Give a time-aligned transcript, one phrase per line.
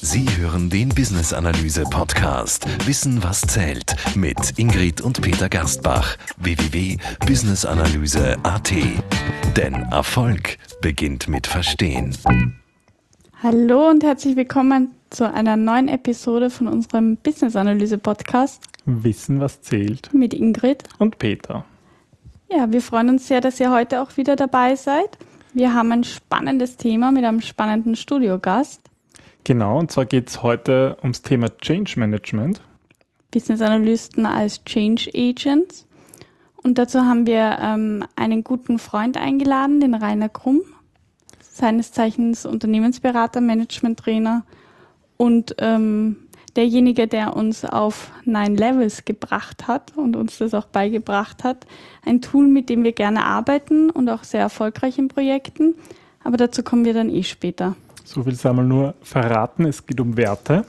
[0.00, 8.72] Sie hören den Business Analyse Podcast Wissen was zählt mit Ingrid und Peter Gerstbach www.businessanalyse.at.
[9.56, 12.16] Denn Erfolg beginnt mit Verstehen.
[13.42, 19.62] Hallo und herzlich willkommen zu einer neuen Episode von unserem Business Analyse Podcast Wissen was
[19.62, 21.64] zählt mit Ingrid und Peter.
[22.50, 25.18] Ja, wir freuen uns sehr, dass ihr heute auch wieder dabei seid.
[25.54, 28.82] Wir haben ein spannendes Thema mit einem spannenden Studiogast.
[29.44, 32.60] Genau, und zwar geht es heute ums Thema Change Management.
[33.30, 35.86] Business Analysten als Change Agents.
[36.62, 40.60] Und dazu haben wir ähm, einen guten Freund eingeladen, den Rainer Krumm,
[41.40, 44.44] seines Zeichens Unternehmensberater, Management-Trainer
[45.16, 46.27] und ähm,
[46.58, 51.66] derjenige, der uns auf Nine Levels gebracht hat und uns das auch beigebracht hat.
[52.04, 55.76] Ein Tool, mit dem wir gerne arbeiten und auch sehr erfolgreich in Projekten.
[56.24, 57.76] Aber dazu kommen wir dann eh später.
[58.04, 59.66] So viel sei mal nur verraten.
[59.66, 60.66] Es geht um Werte.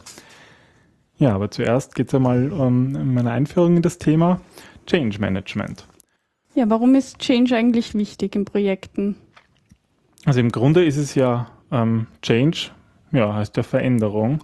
[1.17, 4.39] Ja, aber zuerst geht es einmal um meine Einführung in das Thema
[4.85, 5.88] Change Management.
[6.53, 9.16] Ja, warum ist Change eigentlich wichtig in Projekten?
[10.25, 12.69] Also im Grunde ist es ja ähm, Change,
[13.11, 14.41] ja, heißt ja Veränderung.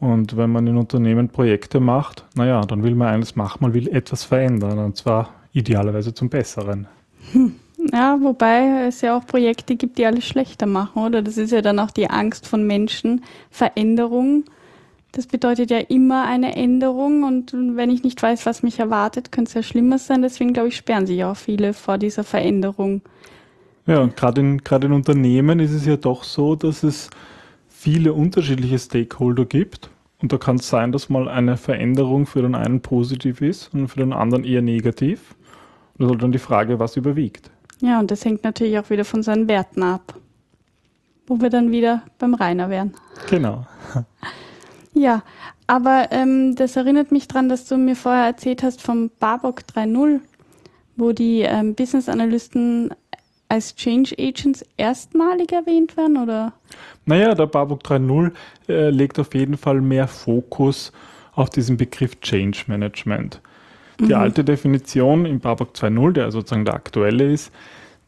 [0.00, 3.88] Und wenn man in Unternehmen Projekte macht, naja, dann will man eines machen, man will
[3.88, 6.86] etwas verändern und zwar idealerweise zum Besseren.
[7.32, 7.54] Hm.
[7.92, 11.22] Ja, wobei es ja auch Projekte gibt, die alles schlechter machen, oder?
[11.22, 13.24] Das ist ja dann auch die Angst von Menschen.
[13.50, 14.44] Veränderung,
[15.14, 19.50] das bedeutet ja immer eine Änderung und wenn ich nicht weiß, was mich erwartet, könnte
[19.50, 20.22] es ja schlimmer sein.
[20.22, 23.00] Deswegen, glaube ich, sperren sich auch viele vor dieser Veränderung.
[23.86, 27.10] Ja, und gerade in, gerade in Unternehmen ist es ja doch so, dass es
[27.84, 29.90] viele unterschiedliche Stakeholder gibt
[30.22, 33.88] und da kann es sein, dass mal eine Veränderung für den einen positiv ist und
[33.88, 35.34] für den anderen eher negativ.
[35.92, 37.50] Und das ist halt dann die Frage, was überwiegt.
[37.82, 40.18] Ja, und das hängt natürlich auch wieder von seinen Werten ab.
[41.26, 42.94] Wo wir dann wieder beim Rainer wären.
[43.28, 43.66] Genau.
[44.96, 45.22] Ja,
[45.66, 50.20] aber ähm, das erinnert mich daran, dass du mir vorher erzählt hast vom Barbock 3.0,
[50.96, 52.94] wo die ähm, Business Analysten
[53.54, 56.52] als Change Agents erstmalig erwähnt werden, oder?
[57.06, 58.32] Naja, der Barbock 3.0
[58.68, 60.92] äh, legt auf jeden Fall mehr Fokus
[61.34, 63.40] auf diesen Begriff Change Management.
[64.00, 64.14] Die mhm.
[64.14, 67.52] alte Definition im Barbock 2.0, der sozusagen der aktuelle ist,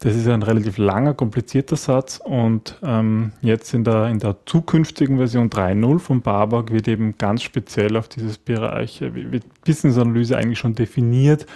[0.01, 5.17] das ist ein relativ langer, komplizierter Satz und ähm, jetzt in der, in der zukünftigen
[5.17, 10.37] Version 3.0 von Barbock wird eben ganz speziell auf dieses Bereich, äh, wird Business Analyse
[10.37, 11.47] eigentlich schon definiert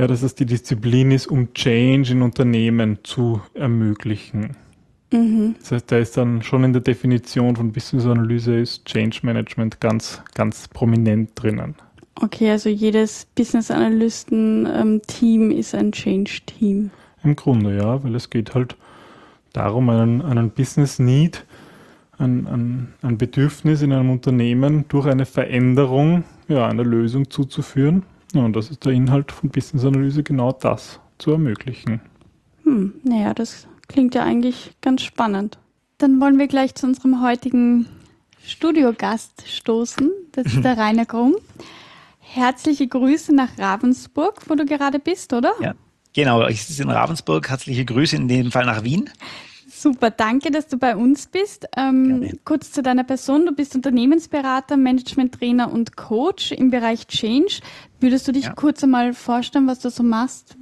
[0.00, 4.56] ja, dass es die Disziplin ist, um Change in Unternehmen zu ermöglichen.
[5.12, 5.56] Mhm.
[5.58, 9.78] Das heißt, da ist dann schon in der Definition von Business Analyse ist Change Management
[9.78, 11.74] ganz, ganz prominent drinnen.
[12.14, 16.90] Okay, also jedes Business Analysten-Team ähm, ist ein Change-Team.
[17.22, 18.76] Im Grunde, ja, weil es geht halt
[19.52, 21.44] darum, einen, einen Business Need,
[22.16, 28.44] ein, ein, ein Bedürfnis in einem Unternehmen durch eine Veränderung, ja, eine Lösung zuzuführen ja,
[28.44, 32.00] und das ist der Inhalt von Business Analyse, genau das zu ermöglichen.
[32.64, 35.58] Hm, naja, das klingt ja eigentlich ganz spannend.
[35.98, 37.86] Dann wollen wir gleich zu unserem heutigen
[38.44, 40.10] Studiogast stoßen.
[40.32, 41.36] Das ist der Rainer Grumm.
[42.18, 45.52] Herzliche Grüße nach Ravensburg, wo du gerade bist, oder?
[45.60, 45.74] Ja,
[46.14, 46.46] genau.
[46.46, 47.48] Ich sitze in Ravensburg.
[47.48, 49.10] Herzliche Grüße in dem Fall nach Wien.
[49.68, 51.66] Super, danke, dass du bei uns bist.
[51.76, 53.46] Ähm, kurz zu deiner Person.
[53.46, 57.60] Du bist Unternehmensberater, Management-Trainer und Coach im Bereich Change.
[58.00, 58.52] Würdest du dich ja.
[58.54, 60.56] kurz einmal vorstellen, was du so machst,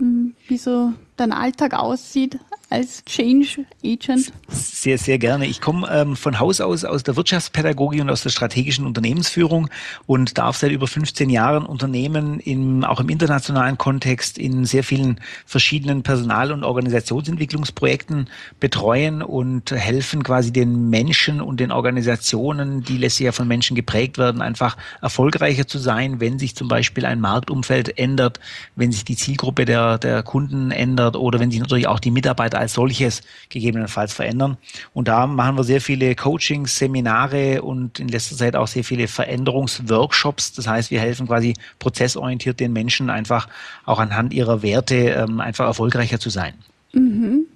[0.48, 2.38] wie so dein Alltag aussieht
[2.70, 4.32] als Change Agent?
[4.48, 5.46] Sehr, sehr gerne.
[5.46, 9.70] Ich komme ähm, von Haus aus aus der Wirtschaftspädagogik und aus der strategischen Unternehmensführung
[10.06, 15.20] und darf seit über 15 Jahren Unternehmen im, auch im internationalen Kontext in sehr vielen
[15.46, 18.28] verschiedenen Personal- und Organisationsentwicklungsprojekten
[18.60, 24.18] betreuen und helfen quasi den Menschen und den Organisationen, die letztlich ja von Menschen geprägt
[24.18, 28.40] werden, einfach erfolgreicher zu sein, wenn sich zum Beispiel ein Marktumfeld ändert,
[28.76, 32.58] wenn sich die Zielgruppe der, der Kunden ändert oder wenn sich natürlich auch die Mitarbeiter
[32.58, 34.56] als solches gegebenenfalls verändern.
[34.92, 39.08] Und da machen wir sehr viele Coachings, Seminare und in letzter Zeit auch sehr viele
[39.08, 40.52] Veränderungsworkshops.
[40.52, 43.48] Das heißt, wir helfen quasi prozessorientiert den Menschen einfach
[43.84, 46.54] auch anhand ihrer Werte ähm, einfach erfolgreicher zu sein.
[46.92, 47.46] Mhm.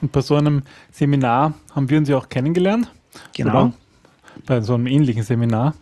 [0.00, 2.90] Und bei so einem Seminar haben wir uns ja auch kennengelernt.
[3.34, 3.50] Genau.
[3.50, 3.72] Oder?
[4.46, 5.74] Bei so einem ähnlichen Seminar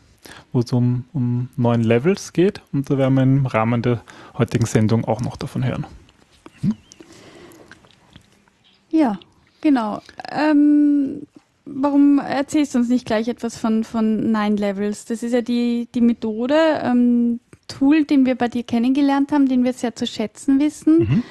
[0.53, 2.61] wo es um, um neun Levels geht.
[2.73, 4.03] Und da werden wir im Rahmen der
[4.37, 5.87] heutigen Sendung auch noch davon hören.
[8.91, 9.19] Ja,
[9.61, 10.01] genau.
[10.31, 11.23] Ähm,
[11.65, 15.05] warum erzählst du uns nicht gleich etwas von, von Nine Levels?
[15.05, 19.65] Das ist ja die, die Methode, ähm, Tool, den wir bei dir kennengelernt haben, den
[19.65, 20.99] wir sehr zu schätzen wissen.
[20.99, 21.23] Mhm.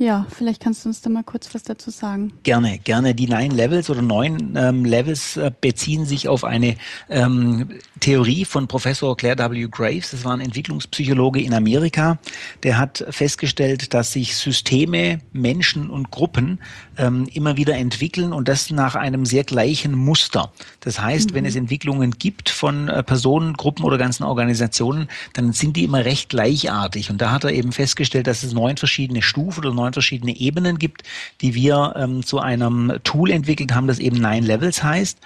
[0.00, 2.32] Ja, vielleicht kannst du uns da mal kurz was dazu sagen.
[2.42, 3.14] Gerne, gerne.
[3.14, 6.76] Die Nine Levels oder neun ähm, Levels äh, beziehen sich auf eine
[7.10, 7.68] ähm,
[8.00, 9.68] Theorie von Professor Claire W.
[9.70, 10.12] Graves.
[10.12, 12.16] Das war ein Entwicklungspsychologe in Amerika.
[12.62, 16.60] Der hat festgestellt, dass sich Systeme, Menschen und Gruppen
[17.00, 20.52] ähm, immer wieder entwickeln und das nach einem sehr gleichen Muster.
[20.80, 21.34] Das heißt, mhm.
[21.34, 26.04] wenn es Entwicklungen gibt von äh, Personen, Gruppen oder ganzen Organisationen, dann sind die immer
[26.04, 27.10] recht gleichartig.
[27.10, 30.36] Und da hat er eben festgestellt, dass es neun verschiedene Stufen oder neun neun verschiedene
[30.36, 31.02] Ebenen gibt,
[31.40, 35.18] die wir ähm, zu einem Tool entwickelt haben, das eben Nine Levels heißt.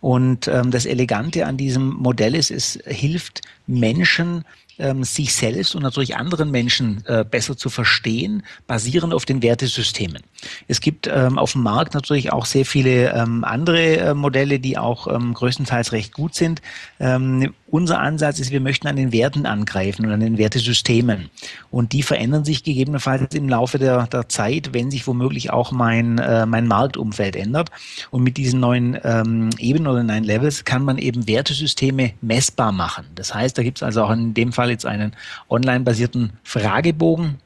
[0.00, 4.44] Und ähm, das Elegante an diesem Modell ist, es hilft Menschen,
[4.78, 10.22] ähm, sich selbst und natürlich anderen Menschen äh, besser zu verstehen, basierend auf den Wertesystemen.
[10.68, 14.78] Es gibt ähm, auf dem Markt natürlich auch sehr viele ähm, andere äh, Modelle, die
[14.78, 16.62] auch ähm, größtenteils recht gut sind.
[17.00, 21.30] Ähm, unser Ansatz ist, wir möchten an den Werten angreifen und an den Wertesystemen.
[21.70, 26.18] Und die verändern sich gegebenenfalls im Laufe der, der Zeit, wenn sich womöglich auch mein,
[26.18, 27.70] äh, mein Marktumfeld ändert.
[28.10, 33.04] Und mit diesen neuen ähm, Ebenen oder neuen Levels kann man eben Wertesysteme messbar machen.
[33.14, 35.14] Das heißt, da gibt es also auch in dem Fall jetzt einen
[35.48, 37.38] online-basierten Fragebogen,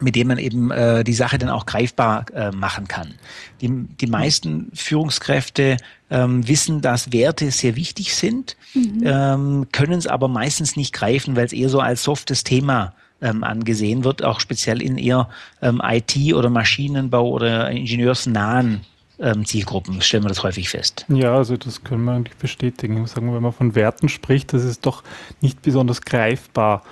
[0.00, 3.14] mit dem man eben äh, die Sache dann auch greifbar äh, machen kann.
[3.60, 5.76] Die, die meisten Führungskräfte
[6.10, 9.02] ähm, wissen, dass Werte sehr wichtig sind, mhm.
[9.04, 13.42] ähm, können es aber meistens nicht greifen, weil es eher so als softes Thema ähm,
[13.42, 15.28] angesehen wird, auch speziell in eher
[15.60, 18.82] ähm, IT- oder Maschinenbau oder ingenieursnahen
[19.20, 21.04] ähm, Zielgruppen stellen wir das häufig fest.
[21.08, 23.04] Ja, also das können wir eigentlich bestätigen.
[23.06, 25.02] Sagen, wenn man von Werten spricht, das ist doch
[25.40, 26.82] nicht besonders greifbar.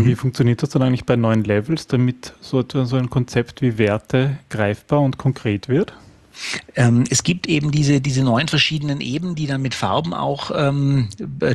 [0.00, 0.06] Mhm.
[0.06, 4.38] Wie funktioniert das dann eigentlich bei neuen Levels, damit so, so ein Konzept wie Werte
[4.50, 5.94] greifbar und konkret wird?
[6.76, 11.08] Ähm, es gibt eben diese, diese neun verschiedenen Ebenen, die dann mit Farben auch ähm,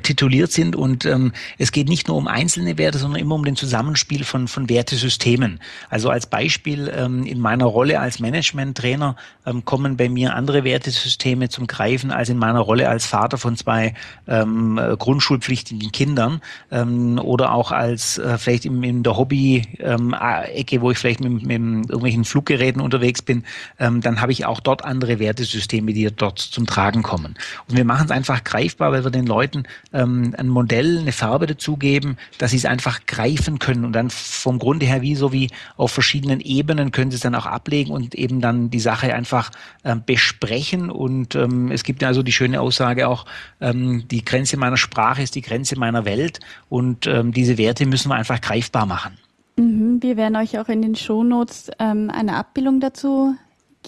[0.03, 0.75] tituliert sind.
[0.75, 4.47] Und ähm, es geht nicht nur um einzelne Werte, sondern immer um den Zusammenspiel von,
[4.47, 5.59] von Wertesystemen.
[5.89, 9.15] Also als Beispiel ähm, in meiner Rolle als Management-Trainer
[9.45, 13.55] ähm, kommen bei mir andere Wertesysteme zum Greifen als in meiner Rolle als Vater von
[13.55, 13.93] zwei
[14.27, 16.41] ähm, grundschulpflichtigen Kindern
[16.71, 21.49] ähm, oder auch als äh, vielleicht in, in der Hobby-Ecke, wo ich vielleicht mit, mit
[21.49, 23.43] irgendwelchen Fluggeräten unterwegs bin,
[23.79, 27.35] ähm, dann habe ich auch dort andere Wertesysteme, die dort zum Tragen kommen.
[27.67, 29.63] Und wir machen es einfach greifbar, weil wir den Leuten
[29.93, 34.59] ähm, ein Modell, eine Farbe dazugeben, dass sie es einfach greifen können und dann vom
[34.59, 38.13] Grunde her wie so wie auf verschiedenen Ebenen können sie es dann auch ablegen und
[38.13, 39.49] eben dann die Sache einfach
[39.83, 40.91] ähm, besprechen.
[40.91, 43.25] Und ähm, es gibt ja also die schöne Aussage auch,
[43.59, 48.09] ähm, die Grenze meiner Sprache ist die Grenze meiner Welt und ähm, diese Werte müssen
[48.09, 49.17] wir einfach greifbar machen.
[49.57, 53.35] Mhm, wir werden euch auch in den Shownotes ähm, eine Abbildung dazu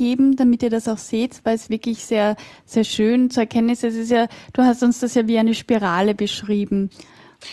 [0.01, 3.83] geben, damit ihr das auch seht, weil es wirklich sehr, sehr schön zu erkennen ist.
[3.83, 6.89] Es ist ja, du hast uns das ja wie eine Spirale beschrieben.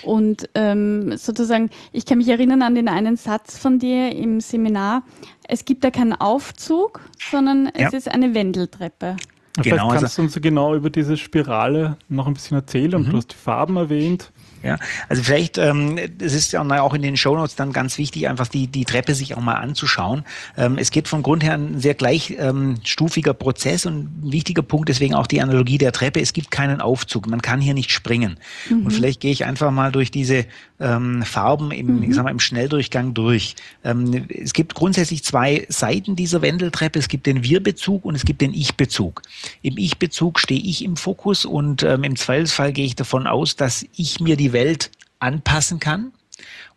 [0.03, 5.03] Und ähm, sozusagen, ich kann mich erinnern an den einen Satz von dir im Seminar.
[5.47, 7.00] Es gibt da keinen Aufzug,
[7.31, 7.89] sondern ja.
[7.89, 9.17] es ist eine Wendeltreppe.
[9.55, 13.03] Genau, Vielleicht kannst also, du uns genau über diese Spirale noch ein bisschen erzählen.
[13.03, 13.11] Mhm.
[13.11, 14.33] Du hast die Farben erwähnt.
[14.62, 14.78] Ja,
[15.08, 18.66] also vielleicht, ähm, es ist ja auch in den Shownotes dann ganz wichtig, einfach die,
[18.66, 20.25] die Treppe sich auch mal anzuschauen.
[20.56, 24.88] Ähm, es geht vom Grund her ein sehr gleichstufiger ähm, Prozess und ein wichtiger Punkt,
[24.88, 26.20] deswegen auch die Analogie der Treppe.
[26.20, 28.38] Es gibt keinen Aufzug, man kann hier nicht springen.
[28.69, 28.87] Mhm.
[28.87, 30.46] Und vielleicht gehe ich einfach mal durch diese
[30.81, 32.02] ähm, Farben im, mhm.
[32.04, 33.54] ich sag mal, im Schnelldurchgang durch.
[33.84, 36.99] Ähm, es gibt grundsätzlich zwei Seiten dieser Wendeltreppe.
[36.99, 39.22] Es gibt den Wir-Bezug und es gibt den Ich-Bezug.
[39.62, 43.87] Im Ich-Bezug stehe ich im Fokus und ähm, im Zweifelsfall gehe ich davon aus, dass
[43.97, 46.12] ich mir die die Welt anpassen kann.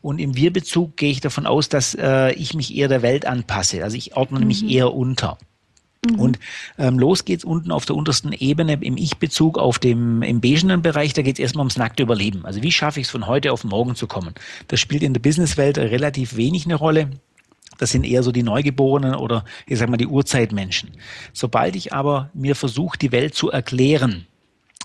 [0.01, 3.83] Und im Wir-Bezug gehe ich davon aus, dass äh, ich mich eher der Welt anpasse.
[3.83, 4.47] Also ich ordne mhm.
[4.47, 5.37] mich eher unter.
[6.03, 6.19] Mhm.
[6.19, 6.39] Und
[6.79, 11.13] ähm, los geht's unten auf der untersten Ebene im Ich-Bezug auf dem im beigenen Bereich.
[11.13, 12.45] Da geht's erstmal ums nackte Überleben.
[12.45, 14.33] Also wie schaffe ich es von heute auf morgen zu kommen?
[14.67, 17.11] Das spielt in der Businesswelt relativ wenig eine Rolle.
[17.77, 20.91] Das sind eher so die Neugeborenen oder ich sag mal die Urzeitmenschen.
[21.33, 24.27] Sobald ich aber mir versuche, die Welt zu erklären,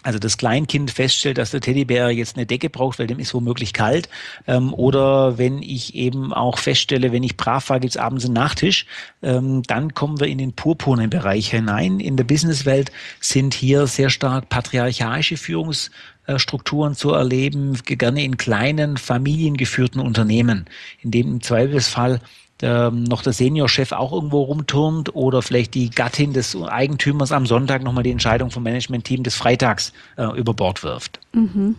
[0.07, 3.73] also das Kleinkind feststellt, dass der Teddybär jetzt eine Decke braucht, weil dem ist womöglich
[3.73, 4.09] kalt.
[4.47, 8.87] Ähm, oder wenn ich eben auch feststelle, wenn ich brav war, gibt's abends einen Nachtisch,
[9.23, 11.99] ähm, dann kommen wir in den purpurnen Bereich hinein.
[11.99, 20.01] In der Businesswelt sind hier sehr stark patriarchalische Führungsstrukturen zu erleben, gerne in kleinen, familiengeführten
[20.01, 20.67] Unternehmen,
[21.03, 22.21] in dem im Zweifelsfall
[22.63, 27.83] ähm, noch der Seniorchef auch irgendwo rumturnt oder vielleicht die Gattin des Eigentümers am Sonntag
[27.83, 31.21] nochmal die Entscheidung vom Managementteam des Freitags äh, über Bord wirft.
[31.33, 31.77] Mhm.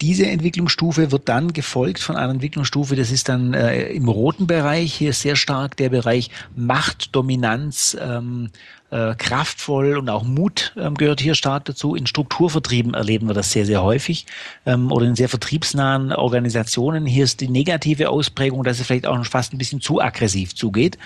[0.00, 4.92] Diese Entwicklungsstufe wird dann gefolgt von einer Entwicklungsstufe, das ist dann äh, im roten Bereich,
[4.92, 8.50] hier sehr stark der Bereich Macht, Dominanz, ähm,
[8.94, 11.96] äh, kraftvoll und auch Mut ähm, gehört hier stark dazu.
[11.96, 14.24] In Strukturvertrieben erleben wir das sehr, sehr häufig
[14.66, 17.04] ähm, oder in sehr vertriebsnahen Organisationen.
[17.04, 20.54] Hier ist die negative Ausprägung, dass es vielleicht auch noch fast ein bisschen zu aggressiv
[20.54, 20.96] zugeht.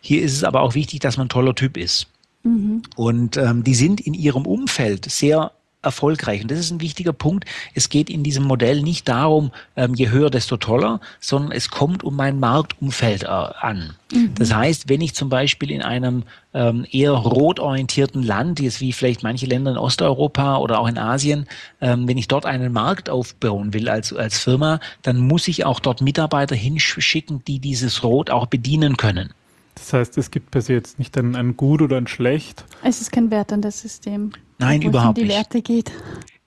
[0.00, 2.08] Hier ist es aber auch wichtig, dass man ein toller Typ ist.
[2.42, 2.82] Mhm.
[2.96, 6.42] Und ähm, die sind in ihrem Umfeld sehr erfolgreich.
[6.42, 7.44] Und das ist ein wichtiger Punkt.
[7.74, 12.04] Es geht in diesem Modell nicht darum, ähm, je höher, desto toller, sondern es kommt
[12.04, 13.94] um mein Marktumfeld äh, an.
[14.12, 14.34] Mhm.
[14.34, 18.92] Das heißt, wenn ich zum Beispiel in einem ähm, eher rot orientierten Land, jetzt wie
[18.92, 21.46] vielleicht manche Länder in Osteuropa oder auch in Asien,
[21.80, 25.80] ähm, wenn ich dort einen Markt aufbauen will als, als Firma, dann muss ich auch
[25.80, 29.32] dort Mitarbeiter hinschicken, die dieses Rot auch bedienen können.
[29.76, 32.64] Das heißt, es gibt per se jetzt nicht ein, ein Gut oder ein Schlecht.
[32.82, 34.32] Es ist kein Wert an das System.
[34.60, 35.28] Nein, überhaupt nicht.
[35.28, 35.90] die Werte geht.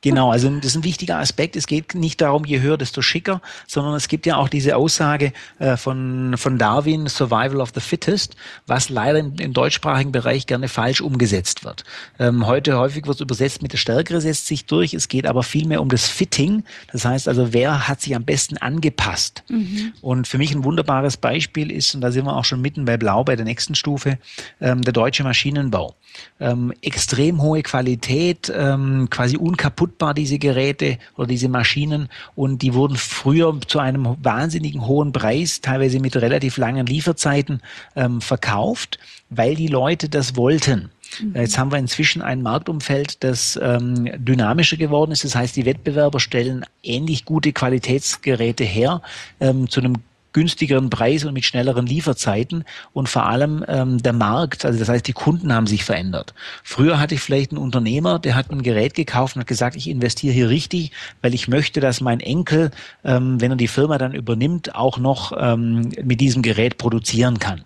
[0.04, 1.56] Genau, also das ist ein wichtiger Aspekt.
[1.56, 5.32] Es geht nicht darum, je höher, desto schicker, sondern es gibt ja auch diese Aussage
[5.60, 8.36] äh, von, von Darwin, Survival of the Fittest,
[8.68, 11.86] was leider im, im deutschsprachigen Bereich gerne falsch umgesetzt wird.
[12.20, 14.94] Ähm, heute häufig wird es übersetzt mit der Stärkere setzt sich durch.
[14.94, 16.66] Es geht aber vielmehr um das Fitting.
[16.92, 19.44] Das heißt also, wer hat sich am besten angepasst?
[19.48, 19.94] Mhm.
[20.02, 22.98] Und für mich ein wunderbares Beispiel ist, und da sind wir auch schon mitten bei
[22.98, 24.20] Blau, bei der nächsten Stufe,
[24.60, 25.96] ähm, der deutsche Maschinenbau.
[26.42, 32.10] Ähm, extrem hohe Qualität, ähm, quasi unkaputt verfügbar, diese Geräte oder diese Maschinen.
[32.36, 37.62] Und die wurden früher zu einem wahnsinnigen hohen Preis, teilweise mit relativ langen Lieferzeiten,
[37.96, 40.90] ähm, verkauft, weil die Leute das wollten.
[41.22, 41.36] Mhm.
[41.36, 45.24] Jetzt haben wir inzwischen ein Marktumfeld, das ähm, dynamischer geworden ist.
[45.24, 49.02] Das heißt, die Wettbewerber stellen ähnlich gute Qualitätsgeräte her
[49.40, 49.96] ähm, zu einem
[50.34, 55.08] günstigeren Preis und mit schnelleren Lieferzeiten und vor allem ähm, der Markt, also das heißt,
[55.08, 56.34] die Kunden haben sich verändert.
[56.64, 59.90] Früher hatte ich vielleicht einen Unternehmer, der hat ein Gerät gekauft und hat gesagt, ich
[59.90, 62.72] investiere hier richtig, weil ich möchte, dass mein Enkel,
[63.04, 67.64] ähm, wenn er die Firma dann übernimmt, auch noch ähm, mit diesem Gerät produzieren kann.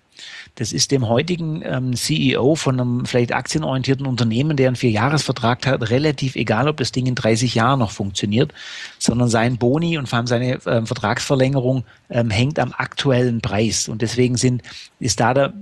[0.58, 5.90] Das ist dem heutigen ähm, CEO von einem vielleicht aktienorientierten Unternehmen, der einen Vierjahresvertrag hat,
[5.92, 8.54] relativ egal, ob das Ding in 30 Jahren noch funktioniert,
[8.98, 13.88] sondern sein Boni und vor allem seine ähm, Vertragsverlängerung ähm, hängt am aktuellen Preis.
[13.88, 14.64] Und deswegen sind,
[15.00, 15.54] ist da der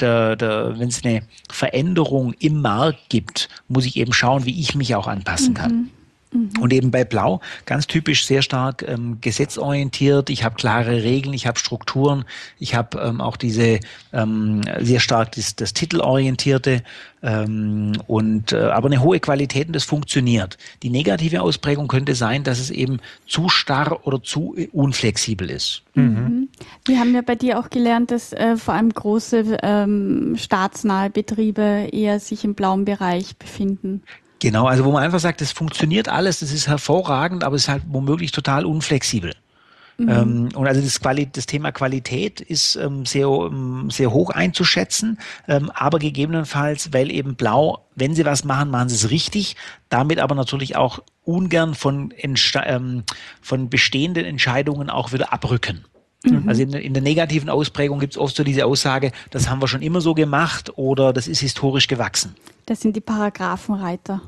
[0.00, 4.74] der, der, wenn es eine Veränderung im Markt gibt, muss ich eben schauen, wie ich
[4.74, 5.72] mich auch anpassen kann.
[5.72, 5.90] Mhm.
[6.36, 6.50] Mhm.
[6.60, 10.30] Und eben bei Blau ganz typisch sehr stark ähm, gesetzorientiert.
[10.30, 12.24] Ich habe klare Regeln, ich habe Strukturen,
[12.58, 13.80] ich habe ähm, auch diese
[14.12, 16.82] ähm, sehr stark das, das Titelorientierte
[17.22, 20.58] ähm, und äh, aber eine hohe Qualität und das funktioniert.
[20.82, 25.82] Die negative Ausprägung könnte sein, dass es eben zu starr oder zu unflexibel ist.
[25.94, 26.04] Mhm.
[26.04, 26.48] mhm.
[26.84, 31.88] Wir haben ja bei dir auch gelernt, dass äh, vor allem große ähm, staatsnahe Betriebe
[31.90, 34.02] eher sich im blauen Bereich befinden.
[34.46, 37.68] Genau, also wo man einfach sagt, das funktioniert alles, das ist hervorragend, aber es ist
[37.68, 39.32] halt womöglich total unflexibel.
[39.98, 40.08] Mhm.
[40.08, 45.18] Ähm, und also das, Quali das Thema Qualität ist ähm, sehr, ähm, sehr hoch einzuschätzen,
[45.48, 49.56] ähm, aber gegebenenfalls, weil eben Blau, wenn sie was machen, machen sie es richtig,
[49.88, 53.02] damit aber natürlich auch ungern von, ähm,
[53.42, 55.84] von bestehenden Entscheidungen auch wieder abrücken.
[56.22, 56.48] Mhm.
[56.48, 59.66] Also in, in, der negativen Ausprägung gibt es oft so diese Aussage, das haben wir
[59.66, 62.36] schon immer so gemacht oder das ist historisch gewachsen.
[62.66, 64.20] Das sind die Paragraphenreiter.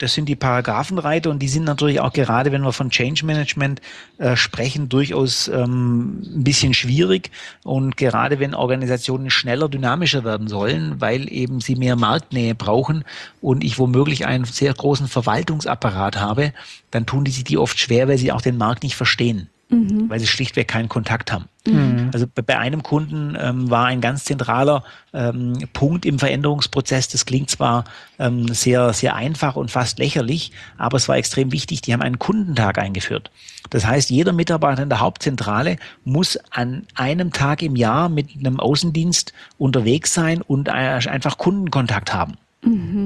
[0.00, 3.82] Das sind die Paragraphenreiter und die sind natürlich auch gerade, wenn wir von Change Management
[4.16, 7.30] äh, sprechen, durchaus ähm, ein bisschen schwierig.
[7.64, 13.04] Und gerade wenn Organisationen schneller, dynamischer werden sollen, weil eben sie mehr Marktnähe brauchen
[13.42, 16.54] und ich womöglich einen sehr großen Verwaltungsapparat habe,
[16.90, 20.10] dann tun die sich die oft schwer, weil sie auch den Markt nicht verstehen mhm.
[20.10, 21.46] weil sie schlichtweg keinen Kontakt haben.
[21.66, 22.10] Mhm.
[22.12, 27.08] Also bei einem Kunden ähm, war ein ganz zentraler ähm, Punkt im Veränderungsprozess.
[27.08, 27.84] Das klingt zwar
[28.18, 31.82] ähm, sehr, sehr einfach und fast lächerlich, aber es war extrem wichtig.
[31.82, 33.30] Die haben einen Kundentag eingeführt.
[33.70, 38.58] Das heißt, jeder Mitarbeiter in der Hauptzentrale muss an einem Tag im Jahr mit einem
[38.58, 42.34] Außendienst unterwegs sein und äh, einfach Kundenkontakt haben.
[42.62, 42.99] Mhm.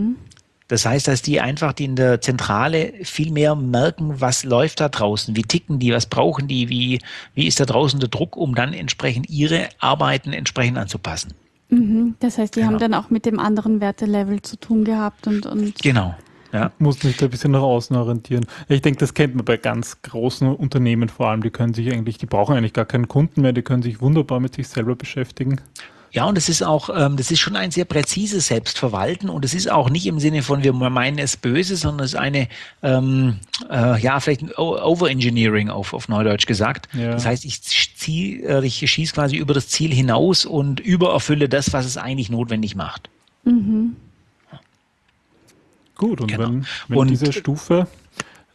[0.68, 4.88] Das heißt, dass die einfach die in der Zentrale viel mehr merken, was läuft da
[4.88, 7.00] draußen, wie ticken die, was brauchen die, wie,
[7.34, 11.34] wie ist da draußen der Druck, um dann entsprechend ihre Arbeiten entsprechend anzupassen.
[11.68, 12.14] Mhm.
[12.20, 12.72] Das heißt, die genau.
[12.72, 16.14] haben dann auch mit dem anderen Wertelevel zu tun gehabt und, und genau.
[16.52, 16.70] Ja.
[16.78, 18.46] Muss sich da ein bisschen nach außen orientieren.
[18.68, 21.42] Ich denke, das kennt man bei ganz großen Unternehmen vor allem.
[21.42, 24.38] Die können sich eigentlich, die brauchen eigentlich gar keinen Kunden mehr, die können sich wunderbar
[24.38, 25.60] mit sich selber beschäftigen.
[26.14, 29.52] Ja, und das ist auch, ähm, das ist schon ein sehr präzises Selbstverwalten und es
[29.52, 32.48] ist auch nicht im Sinne von, wir meinen es böse, sondern es ist eine,
[32.84, 36.88] ähm, äh, ja, vielleicht ein Overengineering auf, auf Neudeutsch gesagt.
[36.94, 37.10] Ja.
[37.10, 41.72] Das heißt, ich zieh, äh, ich schieße quasi über das Ziel hinaus und übererfülle das,
[41.72, 43.10] was es eigentlich notwendig macht.
[43.42, 43.96] Mhm.
[45.96, 46.44] Gut, und genau.
[46.44, 47.88] wenn, wenn und, diese Stufe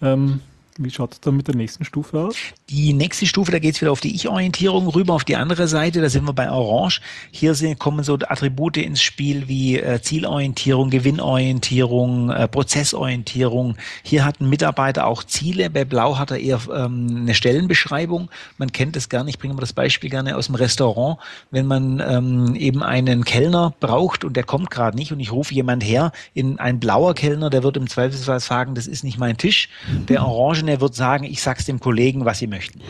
[0.02, 0.40] ähm,
[0.78, 2.38] Wie schaut es dann mit der nächsten Stufe aus?
[2.70, 6.02] Die nächste Stufe, da geht es wieder auf die Ich-Orientierung rüber, auf die andere Seite,
[6.02, 7.02] da sind wir bei Orange.
[7.32, 13.76] Hier sind, kommen so Attribute ins Spiel wie äh, Zielorientierung, Gewinnorientierung, äh, Prozessorientierung.
[14.04, 18.30] Hier hat ein Mitarbeiter auch Ziele, bei Blau hat er eher ähm, eine Stellenbeschreibung.
[18.60, 21.18] Man kennt das gerne, ich bringe mal das Beispiel gerne aus dem Restaurant,
[21.50, 25.56] wenn man ähm, eben einen Kellner braucht und der kommt gerade nicht und ich rufe
[25.56, 29.38] jemand her, in ein blauer Kellner, der wird im Zweifelsfall sagen, das ist nicht mein
[29.38, 29.70] Tisch.
[30.08, 32.82] Der Orangene wird sagen, ich sag's dem Kollegen, was sie möchten.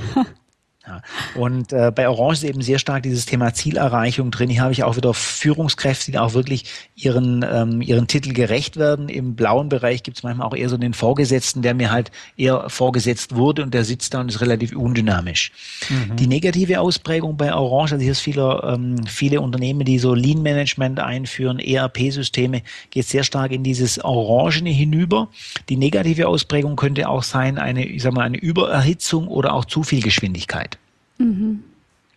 [0.90, 1.02] Ja.
[1.36, 4.50] Und äh, bei Orange ist eben sehr stark dieses Thema Zielerreichung drin.
[4.50, 6.66] Hier habe ich auch wieder Führungskräfte, die auch wirklich
[6.96, 9.08] ihren, ähm, ihren Titel gerecht werden.
[9.08, 12.70] Im blauen Bereich gibt es manchmal auch eher so den Vorgesetzten, der mir halt eher
[12.72, 15.52] vorgesetzt wurde und der sitzt da und ist relativ undynamisch.
[15.90, 16.16] Mhm.
[16.16, 20.42] Die negative Ausprägung bei Orange, also hier ist viele, ähm, viele Unternehmen, die so Lean
[20.42, 25.30] Management einführen, ERP-Systeme, geht sehr stark in dieses Orangene hinüber.
[25.70, 29.84] Die negative Ausprägung könnte auch sein, eine, ich sag mal, eine Übererhitzung oder auch zu
[29.84, 30.79] viel Geschwindigkeit.
[31.20, 31.64] Mhm.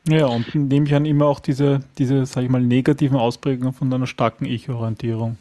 [0.09, 3.93] Ja, und nehme ich an immer auch diese, diese, sag ich mal, negativen Ausprägungen von
[3.93, 5.37] einer starken Ich-Orientierung.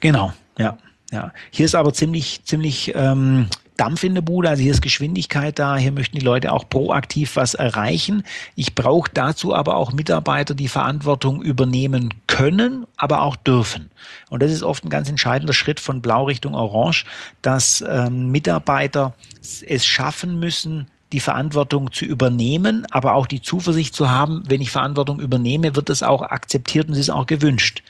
[0.00, 0.76] Genau, ja.
[1.12, 5.58] Ja, hier ist aber ziemlich, ziemlich ähm, Dampf in der Bude, also hier ist Geschwindigkeit
[5.58, 8.22] da, hier möchten die Leute auch proaktiv was erreichen.
[8.54, 13.90] Ich brauche dazu aber auch Mitarbeiter, die Verantwortung übernehmen können, aber auch dürfen.
[14.30, 17.04] Und das ist oft ein ganz entscheidender Schritt von Blau Richtung Orange,
[17.42, 24.10] dass ähm, Mitarbeiter es schaffen müssen, die Verantwortung zu übernehmen, aber auch die Zuversicht zu
[24.10, 27.82] haben, wenn ich Verantwortung übernehme, wird das auch akzeptiert und es ist auch gewünscht.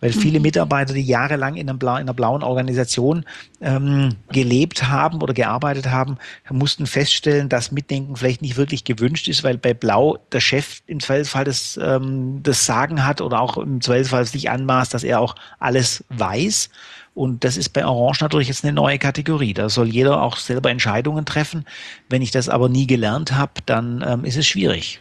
[0.00, 0.44] Weil viele mhm.
[0.44, 3.24] Mitarbeiter, die jahrelang in, Bla in einer blauen Organisation
[3.60, 6.16] ähm, gelebt haben oder gearbeitet haben,
[6.48, 11.00] mussten feststellen, dass Mitdenken vielleicht nicht wirklich gewünscht ist, weil bei Blau der Chef im
[11.00, 15.34] Zweifelsfall das, ähm, das Sagen hat oder auch im Zweifelsfall sich anmaßt, dass er auch
[15.58, 16.70] alles weiß.
[17.14, 19.52] Und das ist bei Orange natürlich jetzt eine neue Kategorie.
[19.52, 21.64] Da soll jeder auch selber Entscheidungen treffen.
[22.08, 25.00] Wenn ich das aber nie gelernt habe, dann ähm, ist es schwierig.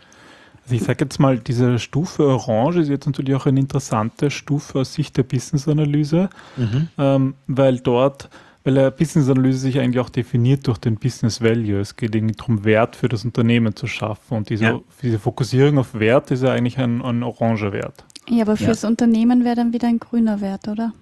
[0.63, 4.79] Also ich sage jetzt mal, diese Stufe Orange ist jetzt natürlich auch eine interessante Stufe
[4.79, 6.89] aus Sicht der Business-Analyse, mhm.
[6.97, 8.29] ähm, weil dort,
[8.63, 11.79] weil eine Business-Analyse sich eigentlich auch definiert durch den Business Value.
[11.79, 14.37] Es geht irgendwie darum, Wert für das Unternehmen zu schaffen.
[14.37, 14.79] Und diese, ja.
[15.01, 18.03] diese Fokussierung auf Wert ist ja eigentlich ein, ein oranger Wert.
[18.27, 18.89] Ja, aber fürs ja.
[18.89, 20.93] Unternehmen wäre dann wieder ein grüner Wert, oder?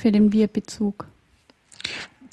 [0.00, 1.06] Für den Wir-Bezug?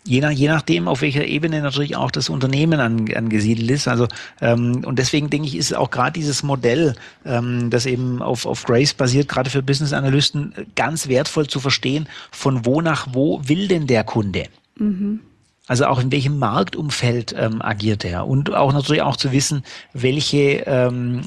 [0.08, 3.90] Je, nach, je nachdem, auf welcher Ebene natürlich auch das Unternehmen an, angesiedelt ist.
[3.90, 4.08] Also
[4.40, 8.64] ähm, und deswegen denke ich, ist auch gerade dieses Modell, ähm, das eben auf, auf
[8.64, 13.86] Grace basiert, gerade für Business-Analysten, ganz wertvoll zu verstehen, von wo nach wo will denn
[13.86, 14.46] der Kunde?
[14.78, 15.20] Mhm.
[15.68, 20.64] Also auch in welchem Marktumfeld ähm, agiert er und auch natürlich auch zu wissen, welche
[20.66, 21.24] ähm,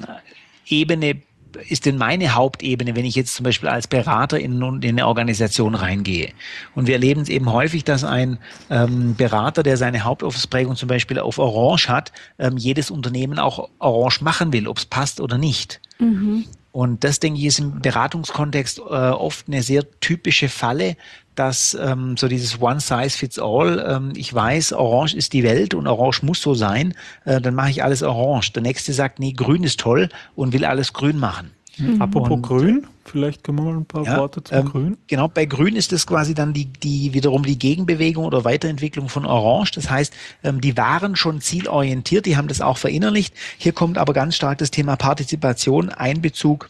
[0.67, 1.21] Ebene
[1.69, 5.75] ist denn meine Hauptebene, wenn ich jetzt zum Beispiel als Berater in, in eine Organisation
[5.75, 6.33] reingehe?
[6.75, 8.39] Und wir erleben es eben häufig, dass ein
[8.71, 14.23] ähm, Berater, der seine Hauptausprägung zum Beispiel auf Orange hat, ähm, jedes Unternehmen auch Orange
[14.23, 15.81] machen will, ob es passt oder nicht.
[15.99, 16.47] Mhm.
[16.73, 20.97] Und das, denke ich, ist im Beratungskontext äh, oft eine sehr typische Falle,
[21.41, 25.73] dass ähm, so dieses One Size Fits All, ähm, ich weiß, Orange ist die Welt
[25.73, 26.93] und Orange muss so sein,
[27.25, 28.53] äh, dann mache ich alles Orange.
[28.53, 31.51] Der nächste sagt, nee, Grün ist toll und will alles Grün machen.
[31.79, 32.03] Mhm.
[32.03, 34.97] Apropos und, Grün, vielleicht können wir mal ein paar ja, Worte zum ähm, Grün.
[35.07, 39.25] Genau, bei Grün ist es quasi dann die, die wiederum die Gegenbewegung oder Weiterentwicklung von
[39.25, 39.71] Orange.
[39.77, 40.13] Das heißt,
[40.45, 43.33] ähm, die waren schon zielorientiert, die haben das auch verinnerlicht.
[43.57, 46.67] Hier kommt aber ganz stark das Thema Partizipation, Einbezug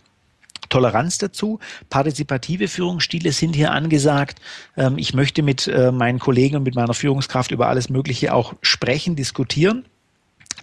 [0.71, 1.59] Toleranz dazu.
[1.91, 4.41] Partizipative Führungsstile sind hier angesagt.
[4.77, 8.55] Ähm, ich möchte mit äh, meinen Kollegen und mit meiner Führungskraft über alles Mögliche auch
[8.63, 9.85] sprechen, diskutieren.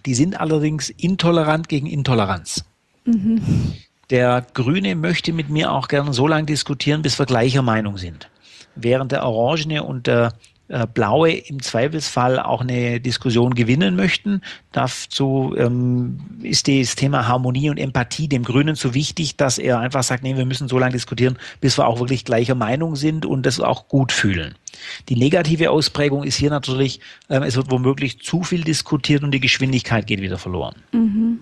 [0.04, 2.64] Die sind allerdings intolerant gegen Intoleranz.
[3.04, 3.74] Mhm.
[4.10, 8.30] Der Grüne möchte mit mir auch gerne so lange diskutieren, bis wir gleicher Meinung sind.
[8.74, 10.32] Während der Orangene und der
[10.68, 14.42] äh, Blaue im Zweifelsfall auch eine Diskussion gewinnen möchten.
[14.72, 20.02] Dazu ähm, ist das Thema Harmonie und Empathie dem Grünen so wichtig, dass er einfach
[20.02, 23.46] sagt, nee, wir müssen so lange diskutieren, bis wir auch wirklich gleicher Meinung sind und
[23.46, 24.54] das auch gut fühlen.
[25.08, 27.00] Die negative Ausprägung ist hier natürlich,
[27.30, 30.76] ähm, es wird womöglich zu viel diskutiert und die Geschwindigkeit geht wieder verloren.
[30.92, 31.40] Mhm.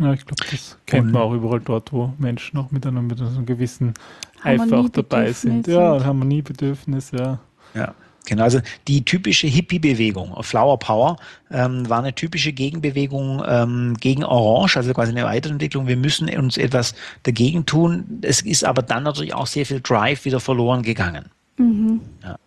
[0.00, 3.20] Ja, ich glaube, das kennt man auch überall dort, wo Menschen auch mit einem, mit
[3.20, 3.94] einem gewissen
[4.42, 5.68] Eifer auch dabei sind.
[5.68, 7.38] Ja, Harmoniebedürfnis, ja.
[7.74, 7.94] Ja.
[8.26, 11.18] Genau, also die typische Hippie-Bewegung, Flower Power,
[11.50, 15.86] ähm, war eine typische Gegenbewegung ähm, gegen Orange, also quasi eine Weiterentwicklung.
[15.86, 18.20] Wir müssen uns etwas dagegen tun.
[18.22, 21.26] Es ist aber dann natürlich auch sehr viel Drive wieder verloren gegangen.
[21.58, 22.00] Mhm.
[22.22, 22.38] Ja.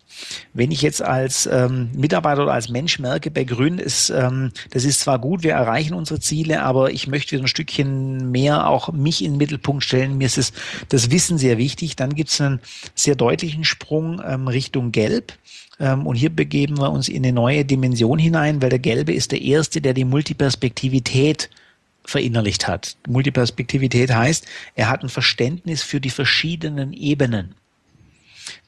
[0.54, 4.84] Wenn ich jetzt als ähm, Mitarbeiter oder als Mensch merke, bei Grün ist, ähm, das
[4.84, 8.92] ist zwar gut, wir erreichen unsere Ziele, aber ich möchte wieder ein Stückchen mehr auch
[8.92, 10.18] mich in den Mittelpunkt stellen.
[10.18, 10.52] Mir ist es,
[10.88, 11.96] das Wissen sehr wichtig.
[11.96, 12.60] Dann gibt es einen
[12.94, 15.32] sehr deutlichen Sprung ähm, Richtung Gelb.
[15.80, 19.32] Ähm, und hier begeben wir uns in eine neue Dimension hinein, weil der Gelbe ist
[19.32, 21.50] der Erste, der die Multiperspektivität
[22.04, 22.96] verinnerlicht hat.
[23.06, 27.54] Multiperspektivität heißt, er hat ein Verständnis für die verschiedenen Ebenen.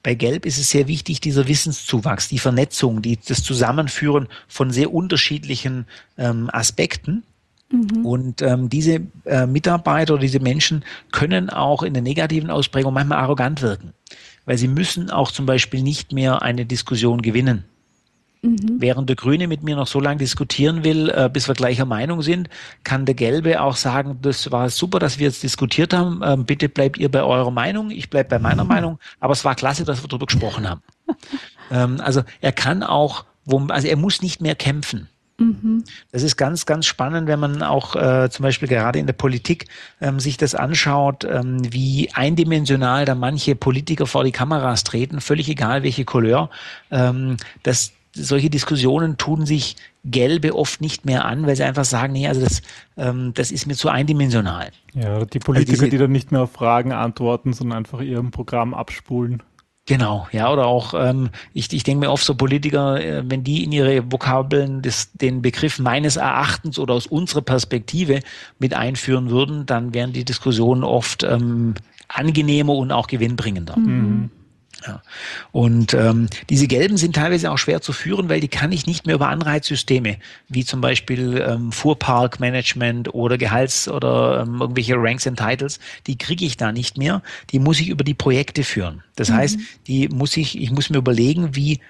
[0.02, 4.94] Bei Gelb ist es sehr wichtig, dieser Wissenszuwachs, die Vernetzung, die, das Zusammenführen von sehr
[4.94, 5.86] unterschiedlichen
[6.16, 7.22] ähm, Aspekten.
[7.70, 8.06] Mhm.
[8.06, 13.18] Und ähm, diese äh, Mitarbeiter oder diese Menschen können auch in der negativen Ausprägung manchmal
[13.18, 13.92] arrogant wirken,
[14.46, 17.64] weil sie müssen auch zum Beispiel nicht mehr eine Diskussion gewinnen.
[18.42, 18.76] Mhm.
[18.78, 22.22] Während der Grüne mit mir noch so lange diskutieren will, äh, bis wir gleicher Meinung
[22.22, 22.48] sind,
[22.84, 26.22] kann der Gelbe auch sagen, das war super, dass wir jetzt diskutiert haben.
[26.24, 28.68] Ähm, bitte bleibt ihr bei eurer Meinung, ich bleibe bei meiner mhm.
[28.68, 28.98] Meinung.
[29.20, 30.82] Aber es war klasse, dass wir darüber gesprochen haben.
[31.70, 35.08] ähm, also er kann auch, wo, also er muss nicht mehr kämpfen.
[35.40, 35.84] Mhm.
[36.12, 39.66] Das ist ganz, ganz spannend, wenn man auch äh, zum Beispiel gerade in der Politik
[40.00, 45.48] ähm, sich das anschaut, ähm, wie eindimensional da manche Politiker vor die Kameras treten, völlig
[45.48, 46.50] egal welche Couleur.
[46.90, 52.12] Ähm, das, solche Diskussionen tun sich Gelbe oft nicht mehr an, weil sie einfach sagen,
[52.12, 52.62] nee, also das,
[52.96, 54.70] ähm, das ist mir zu eindimensional.
[54.94, 58.30] Ja, die Politiker, also diese, die dann nicht mehr auf Fragen antworten, sondern einfach ihrem
[58.30, 59.42] Programm abspulen.
[59.86, 63.64] Genau, ja, oder auch, ähm, ich, ich denke mir oft so Politiker, äh, wenn die
[63.64, 68.20] in ihre Vokabeln des, den Begriff meines Erachtens oder aus unserer Perspektive
[68.58, 71.74] mit einführen würden, dann wären die Diskussionen oft ähm,
[72.08, 73.76] angenehmer und auch gewinnbringender.
[73.78, 74.30] Mhm.
[74.86, 75.02] Ja.
[75.52, 79.06] Und ähm, diese gelben sind teilweise auch schwer zu führen, weil die kann ich nicht
[79.06, 80.16] mehr über Anreizsysteme,
[80.48, 86.44] wie zum Beispiel ähm, Fuhrparkmanagement oder Gehalts- oder ähm, irgendwelche Ranks and Titles, die kriege
[86.44, 87.22] ich da nicht mehr.
[87.50, 89.02] Die muss ich über die Projekte führen.
[89.16, 89.34] Das mhm.
[89.34, 91.80] heißt, die muss ich, ich muss mir überlegen, wie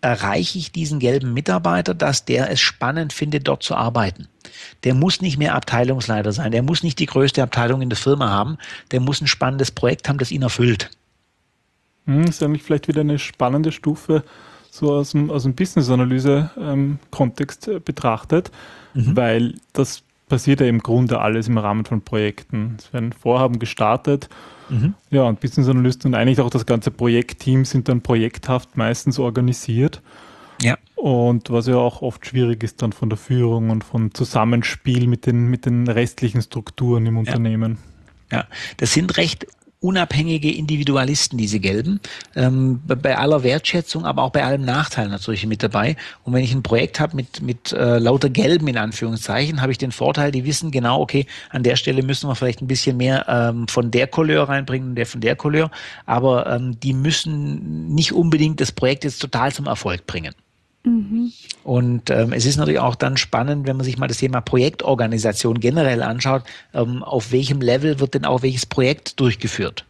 [0.00, 4.28] erreiche ich diesen gelben Mitarbeiter, dass der es spannend findet, dort zu arbeiten.
[4.84, 8.30] Der muss nicht mehr Abteilungsleiter sein, der muss nicht die größte Abteilung in der Firma
[8.30, 8.56] haben,
[8.92, 10.90] der muss ein spannendes Projekt haben, das ihn erfüllt.
[12.10, 14.24] Hm, ist eigentlich vielleicht wieder eine spannende Stufe,
[14.70, 18.50] so aus dem, aus dem Business-Analyse-Kontext äh, betrachtet,
[18.94, 19.16] mhm.
[19.16, 22.74] weil das passiert ja im Grunde alles im Rahmen von Projekten.
[22.78, 24.28] Es werden Vorhaben gestartet,
[24.68, 24.94] mhm.
[25.10, 30.02] ja, und Business-Analysten und eigentlich auch das ganze Projektteam sind dann projekthaft meistens organisiert.
[30.62, 30.76] Ja.
[30.96, 35.26] Und was ja auch oft schwierig ist dann von der Führung und von Zusammenspiel mit
[35.26, 37.78] den, mit den restlichen Strukturen im Unternehmen.
[38.32, 38.46] Ja,
[38.76, 39.46] das sind recht
[39.80, 42.00] unabhängige Individualisten, diese Gelben,
[42.36, 45.96] ähm, bei aller Wertschätzung, aber auch bei allem Nachteil natürlich mit dabei.
[46.22, 49.78] Und wenn ich ein Projekt habe mit, mit äh, lauter Gelben in Anführungszeichen, habe ich
[49.78, 53.24] den Vorteil, die wissen genau, okay, an der Stelle müssen wir vielleicht ein bisschen mehr
[53.26, 55.70] ähm, von der Couleur reinbringen, der von der Couleur,
[56.04, 60.34] aber ähm, die müssen nicht unbedingt das Projekt jetzt total zum Erfolg bringen.
[60.82, 61.32] Mhm.
[61.62, 65.60] Und ähm, es ist natürlich auch dann spannend, wenn man sich mal das Thema Projektorganisation
[65.60, 69.84] generell anschaut, ähm, auf welchem Level wird denn auch welches Projekt durchgeführt.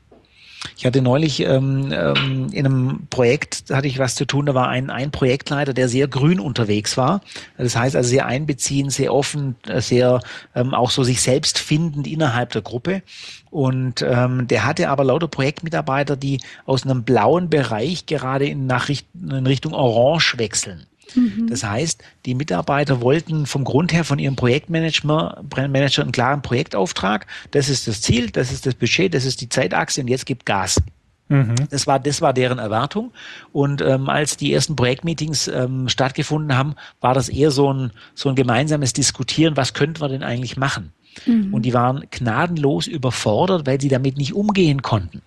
[0.76, 4.68] Ich hatte neulich ähm, ähm, in einem Projekt, hatte ich was zu tun, da war
[4.68, 7.22] ein, ein Projektleiter, der sehr grün unterwegs war.
[7.56, 10.20] Das heißt also sehr einbeziehend, sehr offen, sehr
[10.54, 13.02] ähm, auch so sich selbst findend innerhalb der Gruppe.
[13.50, 18.88] Und ähm, der hatte aber lauter Projektmitarbeiter, die aus einem blauen Bereich gerade in, nach
[18.88, 20.86] Richt in Richtung Orange wechseln.
[21.14, 21.48] Mhm.
[21.48, 27.26] Das heißt, die Mitarbeiter wollten vom Grund her von ihrem Projektmanager Manager einen klaren Projektauftrag.
[27.50, 30.46] Das ist das Ziel, das ist das Budget, das ist die Zeitachse und jetzt gibt
[30.46, 30.80] Gas.
[31.28, 31.54] Mhm.
[31.70, 33.12] Das war, das war deren Erwartung.
[33.52, 38.28] Und ähm, als die ersten Projektmeetings ähm, stattgefunden haben, war das eher so ein, so
[38.28, 40.92] ein gemeinsames Diskutieren, was könnten wir denn eigentlich machen?
[41.26, 41.54] Mhm.
[41.54, 45.22] Und die waren gnadenlos überfordert, weil sie damit nicht umgehen konnten.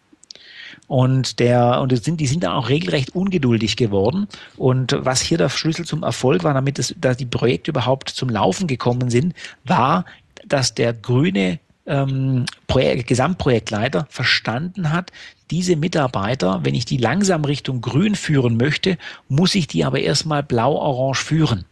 [0.88, 4.28] Und der, und die sind, die sind dann auch regelrecht ungeduldig geworden.
[4.58, 8.30] Und was hier der Schlüssel zum Erfolg war, damit es, dass die Projekte überhaupt zum
[8.30, 9.34] Laufen gekommen sind,
[9.66, 10.06] war,
[10.46, 15.12] dass der grüne ähm, Projekt, Gesamtprojektleiter verstanden hat,
[15.52, 20.44] diese Mitarbeiter, wenn ich die langsam Richtung grün führen möchte, muss ich die aber erstmal
[20.44, 21.66] blau-orange führen.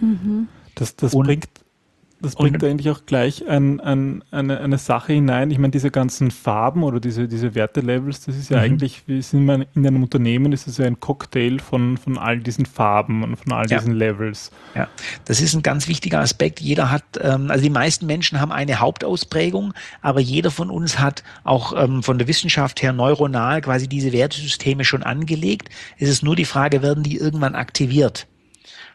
[0.00, 0.48] Mhm.
[0.74, 1.48] Das, das bringt
[2.24, 5.50] das bringt und, eigentlich auch gleich ein, ein, eine, eine Sache hinein.
[5.50, 8.64] Ich meine, diese ganzen Farben oder diese, diese Wertelevels, das ist ja mhm.
[8.64, 12.38] eigentlich, wie sind wir in einem Unternehmen, ist es ja ein Cocktail von, von all
[12.38, 13.78] diesen Farben und von all ja.
[13.78, 14.50] diesen Levels.
[14.74, 14.88] Ja,
[15.24, 16.60] das ist ein ganz wichtiger Aspekt.
[16.60, 21.22] Jeder hat, ähm, also die meisten Menschen haben eine Hauptausprägung, aber jeder von uns hat
[21.44, 25.68] auch ähm, von der Wissenschaft her neuronal quasi diese Wertesysteme schon angelegt.
[25.98, 28.26] Es ist nur die Frage, werden die irgendwann aktiviert?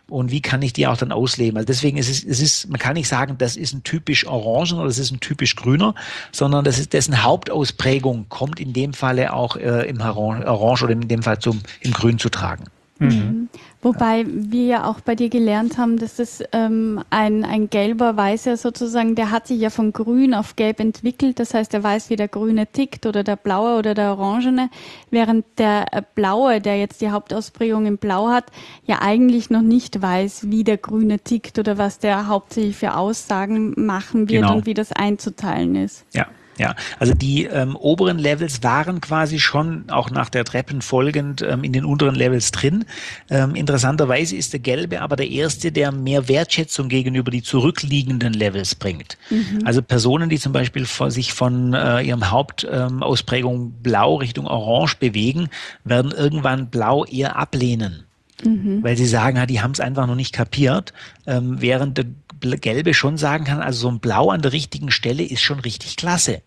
[0.09, 1.57] Und wie kann ich die auch dann ausleben.
[1.57, 4.77] Also deswegen ist es, es ist, man kann nicht sagen, das ist ein typisch Orangen
[4.79, 5.95] oder das ist ein typisch Grüner,
[6.31, 11.07] sondern das ist dessen Hauptausprägung kommt in dem Falle auch äh, im Orange oder in
[11.07, 12.65] dem Fall zum, im Grün zu tragen.
[12.99, 13.49] Mhm.
[13.81, 18.57] Wobei wir ja auch bei dir gelernt haben, dass das ähm, ein, ein gelber Weißer
[18.57, 21.39] sozusagen, der hat sich ja von grün auf gelb entwickelt.
[21.39, 24.69] Das heißt, er weiß, wie der grüne tickt oder der blaue oder der orangene,
[25.11, 28.47] während der äh, blaue, der jetzt die Hauptausprägung in blau hat,
[28.85, 33.73] ja eigentlich noch nicht weiß, wie der grüne tickt oder was der hauptsächlich für Aussagen
[33.77, 34.57] machen wird genau.
[34.57, 36.05] und wie das einzuteilen ist.
[36.13, 36.27] Ja.
[36.59, 41.63] Ja, also die ähm, oberen Levels waren quasi schon auch nach der Treppen folgend ähm,
[41.63, 42.83] in den unteren Levels drin.
[43.29, 48.75] Ähm, interessanterweise ist der gelbe aber der erste, der mehr Wertschätzung gegenüber die zurückliegenden Levels
[48.75, 49.17] bringt.
[49.29, 49.61] Mhm.
[49.63, 54.97] Also Personen, die zum Beispiel von, sich von äh, ihrem Hauptausprägung ähm, blau Richtung orange
[54.97, 55.47] bewegen,
[55.85, 58.03] werden irgendwann blau eher ablehnen.
[58.43, 58.83] Mhm.
[58.83, 60.91] Weil sie sagen, ja, die haben es einfach noch nicht kapiert,
[61.25, 62.05] ähm, während der
[62.41, 65.95] Gelbe schon sagen kann, also so ein Blau an der richtigen Stelle ist schon richtig
[65.95, 66.41] klasse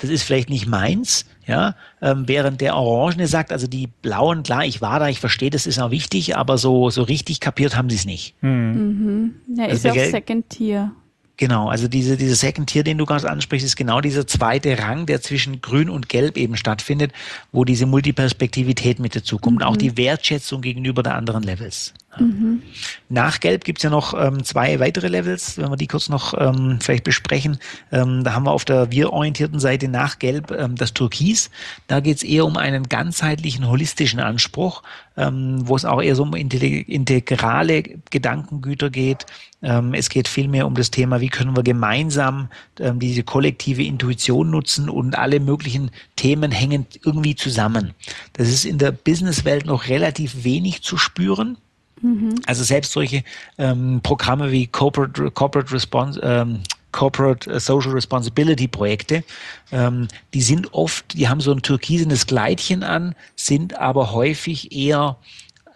[0.00, 4.64] das ist vielleicht nicht meins, ja, ähm, während der Orangene sagt, also die Blauen, klar,
[4.64, 7.90] ich war da, ich verstehe, das ist auch wichtig, aber so, so richtig kapiert haben
[7.90, 8.34] sie es nicht.
[8.42, 9.34] Mhm.
[9.56, 10.92] Ja, also ist ja auch Second Tier.
[11.36, 15.06] Genau, also diese, diese Second Tier, den du gerade ansprichst, ist genau dieser zweite Rang,
[15.06, 17.12] der zwischen Grün und Gelb eben stattfindet,
[17.50, 19.64] wo diese Multiperspektivität mit dazukommt, mhm.
[19.64, 21.94] auch die Wertschätzung gegenüber der anderen Levels.
[22.18, 22.62] Mhm.
[23.08, 26.78] Nach Gelb gibt's ja noch ähm, zwei weitere Levels, wenn wir die kurz noch ähm,
[26.80, 27.58] vielleicht besprechen.
[27.92, 31.50] Ähm, da haben wir auf der wir-orientierten Seite nach Gelb ähm, das Türkis.
[31.86, 34.82] Da geht's eher um einen ganzheitlichen, holistischen Anspruch,
[35.16, 39.26] ähm, wo es auch eher so um integrale Gedankengüter geht.
[39.62, 44.88] Ähm, es geht vielmehr um das Thema, wie können wir gemeinsam diese kollektive Intuition nutzen
[44.88, 47.92] und alle möglichen Themen hängen irgendwie zusammen.
[48.32, 51.58] Das ist in der Businesswelt noch relativ wenig zu spüren.
[52.02, 52.34] Mhm.
[52.46, 53.24] Also selbst solche
[53.58, 56.60] ähm, Programme wie Corporate, Corporate Response, ähm,
[56.92, 59.22] Corporate Social Responsibility Projekte,
[59.70, 65.16] ähm, die sind oft, die haben so ein türkisenes Kleidchen an, sind aber häufig eher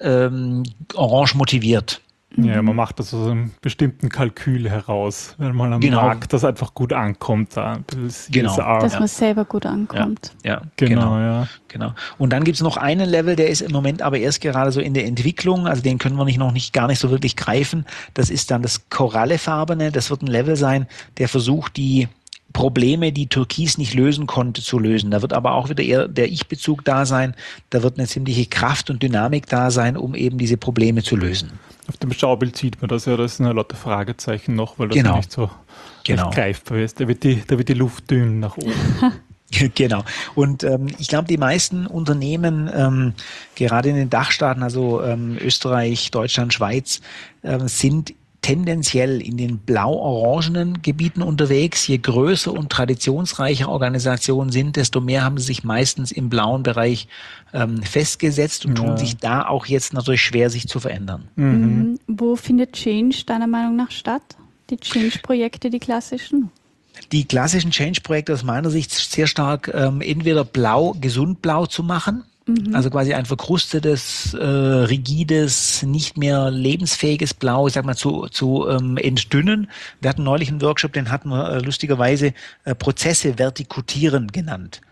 [0.00, 2.00] ähm, orange motiviert.
[2.36, 6.02] Ja, man macht das aus einem bestimmten Kalkül heraus, wenn man am genau.
[6.02, 7.56] Markt das einfach gut ankommt.
[7.56, 7.78] Da.
[8.30, 8.56] Genau.
[8.56, 10.34] Dass man selber gut ankommt.
[10.42, 10.62] Ja, ja.
[10.76, 11.48] Genau, genau, ja.
[11.68, 11.92] Genau.
[12.18, 14.94] Und dann gibt's noch einen Level, der ist im Moment aber erst gerade so in
[14.94, 17.84] der Entwicklung, also den können wir nicht noch nicht gar nicht so wirklich greifen.
[18.14, 19.92] Das ist dann das Korallefarbene.
[19.92, 20.86] Das wird ein Level sein,
[21.18, 22.08] der versucht, die
[22.54, 25.10] Probleme, die Türkis nicht lösen konnte, zu lösen.
[25.10, 27.34] Da wird aber auch wieder eher der Ich-Bezug da sein.
[27.68, 31.52] Da wird eine ziemliche Kraft und Dynamik da sein, um eben diese Probleme zu lösen.
[31.88, 34.96] Auf dem Schaubild sieht man das ja, das sind ja lauter Fragezeichen noch, weil das
[34.96, 35.16] genau.
[35.16, 35.50] nicht so
[36.04, 36.30] genau.
[36.30, 37.00] greifbar ist.
[37.00, 38.72] Da wird, die, da wird die Luft dünn nach oben.
[39.76, 40.02] Genau.
[40.34, 43.14] Und ähm, ich glaube, die meisten Unternehmen, ähm,
[43.54, 47.00] gerade in den Dachstaaten, also ähm, Österreich, Deutschland, Schweiz,
[47.44, 48.14] ähm, sind
[48.44, 51.86] tendenziell in den blau-orangenen Gebieten unterwegs.
[51.86, 57.08] Je größer und traditionsreicher Organisationen sind, desto mehr haben sie sich meistens im blauen Bereich
[57.54, 58.84] ähm, festgesetzt und ja.
[58.84, 61.24] tun sich da auch jetzt natürlich schwer, sich zu verändern.
[61.36, 61.46] Mhm.
[61.46, 61.98] mhm.
[62.06, 64.36] Wo findet Change deiner Meinung nach statt?
[64.68, 66.50] Die Change-Projekte, die klassischen?
[67.12, 72.24] Die klassischen Change-Projekte aus meiner Sicht sehr stark ähm, entweder blau, gesund blau zu machen
[72.46, 72.74] Mhm.
[72.74, 78.68] Also quasi ein verkrustetes, äh, rigides, nicht mehr lebensfähiges Blau, ich sag mal, zu, zu
[78.68, 79.70] ähm, entdünnen.
[80.00, 84.82] Wir hatten neulich einen Workshop, den hatten wir äh, lustigerweise äh, Prozesse vertikutieren genannt.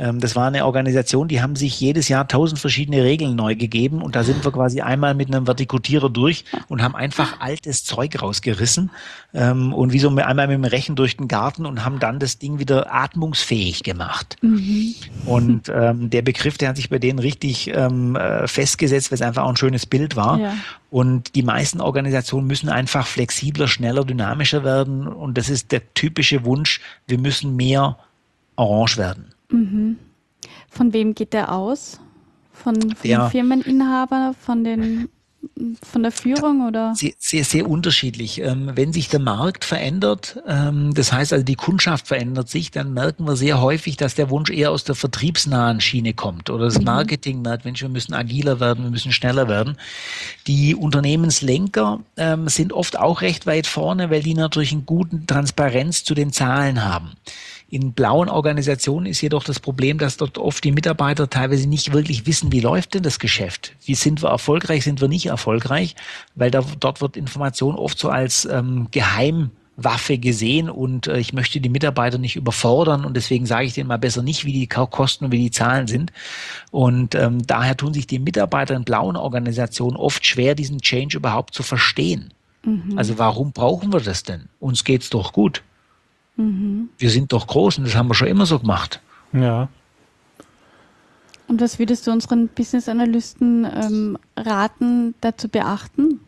[0.00, 4.00] Ähm, das war eine Organisation, die haben sich jedes Jahr tausend verschiedene Regeln neu gegeben
[4.00, 8.20] und da sind wir quasi einmal mit einem Vertikutierer durch und haben einfach altes Zeug
[8.20, 8.90] rausgerissen
[9.34, 12.38] ähm, und wie so einmal mit dem Rechen durch den Garten und haben dann das
[12.38, 14.38] Ding wieder atmungsfähig gemacht.
[14.40, 14.94] Mhm.
[15.26, 19.22] Und ähm, der Begriff, der hat sich bei denen richtig ähm, äh, festgesetzt, weil es
[19.22, 20.38] einfach auch ein schönes Bild war.
[20.38, 20.54] Ja.
[20.90, 25.06] Und die meisten Organisationen müssen einfach flexibler, schneller, dynamischer werden.
[25.06, 27.98] Und das ist der typische Wunsch, wir müssen mehr
[28.56, 29.26] orange werden.
[29.50, 29.98] Mhm.
[30.68, 32.00] Von wem geht der aus?
[32.52, 35.08] Von, von der, den Firmeninhaber, von den
[35.82, 36.94] von der Führung oder?
[36.94, 38.40] Sehr, sehr, sehr unterschiedlich.
[38.40, 42.92] Ähm, wenn sich der Markt verändert, ähm, das heißt also die Kundschaft verändert sich, dann
[42.92, 46.78] merken wir sehr häufig, dass der Wunsch eher aus der vertriebsnahen Schiene kommt oder das
[46.78, 46.84] mhm.
[46.84, 49.76] Marketing merkt, Mensch, wir müssen agiler werden, wir müssen schneller werden.
[50.46, 56.04] Die Unternehmenslenker ähm, sind oft auch recht weit vorne, weil die natürlich einen guten Transparenz
[56.04, 57.12] zu den Zahlen haben.
[57.70, 62.26] In blauen Organisationen ist jedoch das Problem, dass dort oft die Mitarbeiter teilweise nicht wirklich
[62.26, 63.76] wissen, wie läuft denn das Geschäft?
[63.84, 65.94] Wie sind wir erfolgreich, sind wir nicht erfolgreich?
[66.34, 71.32] Weil da, dort wird Information oft so als ähm, geheim Waffe gesehen und äh, ich
[71.32, 74.66] möchte die Mitarbeiter nicht überfordern und deswegen sage ich denen mal besser nicht, wie die
[74.66, 76.12] Kosten und wie die Zahlen sind.
[76.70, 81.54] Und ähm, daher tun sich die Mitarbeiter in blauen Organisationen oft schwer, diesen Change überhaupt
[81.54, 82.34] zu verstehen.
[82.64, 82.98] Mhm.
[82.98, 84.48] Also warum brauchen wir das denn?
[84.58, 85.62] Uns geht's doch gut.
[86.40, 86.88] Mhm.
[86.98, 89.00] Wir sind doch groß und das haben wir schon immer so gemacht.
[89.32, 89.68] Ja.
[91.46, 96.20] Und was würdest du unseren Business-Analysten ähm, raten, dazu beachten?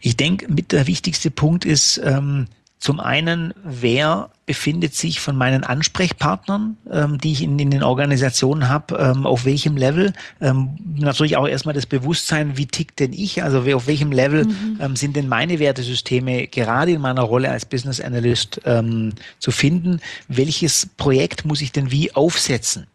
[0.00, 2.46] Ich denke, mit der wichtigste Punkt ist ähm,
[2.78, 8.68] zum einen, wer befindet sich von meinen Ansprechpartnern, ähm, die ich in, in den Organisationen
[8.68, 10.12] habe, ähm, auf welchem Level.
[10.40, 14.78] Ähm, natürlich auch erstmal das Bewusstsein, wie tickt denn ich, also auf welchem Level mhm.
[14.80, 20.00] ähm, sind denn meine Wertesysteme gerade in meiner Rolle als Business Analyst ähm, zu finden.
[20.26, 22.88] Welches Projekt muss ich denn wie aufsetzen?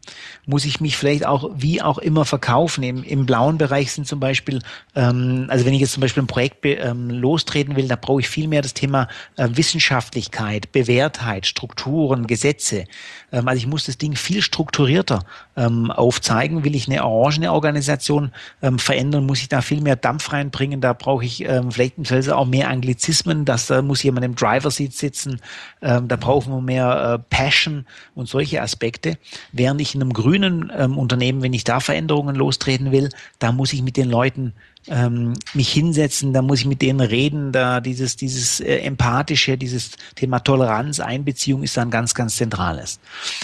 [0.46, 2.84] Muss ich mich vielleicht auch wie auch immer verkaufen?
[2.84, 4.62] Im, im blauen Bereich sind zum Beispiel,
[4.96, 8.30] ähm, also wenn ich jetzt zum Beispiel ein Projekt ähm, lostreten will, da brauche ich
[8.30, 9.08] viel mehr das Thema
[9.38, 12.86] äh, Wissenschaftlichkeit, Bewährtheit, Sicherheit, Strukturen, Gesetze.
[13.32, 15.24] Ähm, also ich muss das Ding viel strukturierter
[15.56, 16.64] ähm, aufzeigen.
[16.64, 20.82] Will ich eine orangene Organisation ähm, verändern, muss ich da viel mehr Dampf reinbringen.
[20.82, 23.46] Da brauche ich ähm, vielleicht auch mehr Anglizismen.
[23.46, 25.40] Das, da muss jemand im Driver-Seat sitzen.
[25.82, 29.18] Ähm, da brauchen wir mehr äh, Passion und solche Aspekte.
[29.52, 33.74] Während ich in einem grünen ähm, Unternehmen, wenn ich da Veränderungen lostreten will, da muss
[33.74, 34.54] ich mit den Leuten
[34.90, 39.92] ähm, mich hinsetzen, da muss ich mit denen reden, da dieses, dieses äh, empathische, dieses
[40.16, 43.00] Thema Toleranz, Einbeziehung ist dann ganz, ganz zentrales.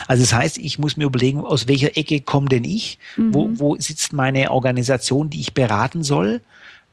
[0.07, 2.99] Also das heißt, ich muss mir überlegen, aus welcher Ecke komme denn ich?
[3.17, 3.33] Mhm.
[3.33, 6.41] Wo, wo sitzt meine Organisation, die ich beraten soll?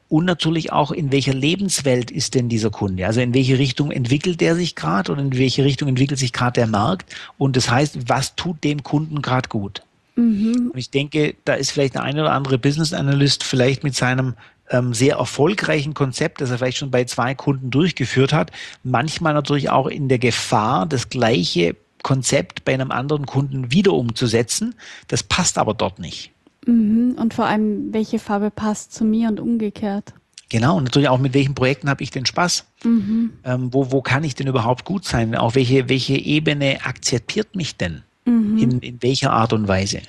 [0.09, 3.05] Und natürlich auch, in welcher Lebenswelt ist denn dieser Kunde?
[3.07, 6.59] Also in welche Richtung entwickelt der sich gerade und in welche Richtung entwickelt sich gerade
[6.59, 7.15] der Markt?
[7.37, 9.83] Und das heißt, was tut dem Kunden gerade gut?
[10.15, 10.71] Mhm.
[10.73, 14.35] Und ich denke, da ist vielleicht der eine oder andere Business Analyst vielleicht mit seinem
[14.69, 18.51] ähm, sehr erfolgreichen Konzept, das er vielleicht schon bei zwei Kunden durchgeführt hat,
[18.83, 24.75] manchmal natürlich auch in der Gefahr, das gleiche Konzept bei einem anderen Kunden wieder umzusetzen.
[25.07, 26.31] Das passt aber dort nicht.
[26.65, 27.15] Mhm.
[27.17, 30.13] Und vor allem, welche Farbe passt zu mir und umgekehrt?
[30.49, 32.65] Genau, und natürlich auch mit welchen Projekten habe ich den Spaß?
[32.83, 33.31] Mhm.
[33.45, 35.35] Ähm, wo, wo kann ich denn überhaupt gut sein?
[35.35, 38.03] Auch welche, welche Ebene akzeptiert mich denn?
[38.25, 38.57] Mhm.
[38.57, 40.01] In, in welcher Art und Weise?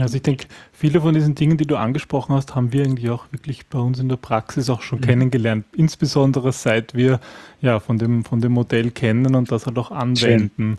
[0.00, 3.24] Also ich denke, viele von diesen Dingen, die du angesprochen hast, haben wir eigentlich auch
[3.32, 5.04] wirklich bei uns in der Praxis auch schon mhm.
[5.04, 5.64] kennengelernt.
[5.72, 7.20] Insbesondere seit wir
[7.60, 10.78] ja von dem, von dem Modell kennen und das halt auch anwenden.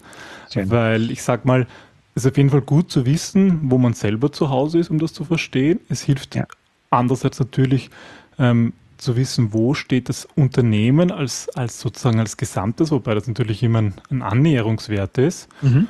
[0.50, 0.64] Schön.
[0.64, 0.70] Schön.
[0.72, 1.68] Weil ich sag mal,
[2.16, 5.00] es ist auf jeden Fall gut zu wissen, wo man selber zu Hause ist, um
[5.00, 5.80] das zu verstehen.
[5.90, 6.46] Es hilft ja.
[6.90, 7.90] andererseits natürlich
[8.38, 13.64] ähm, zu wissen, wo steht das Unternehmen als, als sozusagen als Gesamtes, wobei das natürlich
[13.64, 15.50] immer ein, ein Annäherungswert ist.
[15.62, 15.88] Mhm.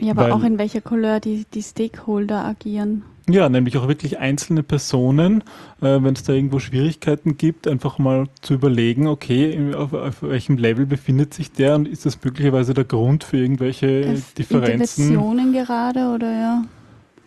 [0.00, 3.02] Ja, aber Weil, auch in welcher Couleur die, die Stakeholder agieren.
[3.28, 5.42] Ja, nämlich auch wirklich einzelne Personen,
[5.82, 10.56] äh, wenn es da irgendwo Schwierigkeiten gibt, einfach mal zu überlegen, okay, auf, auf, welchem
[10.56, 15.10] Level befindet sich der und ist das möglicherweise der Grund für irgendwelche F Differenzen?
[15.10, 16.64] Interventionen gerade oder ja?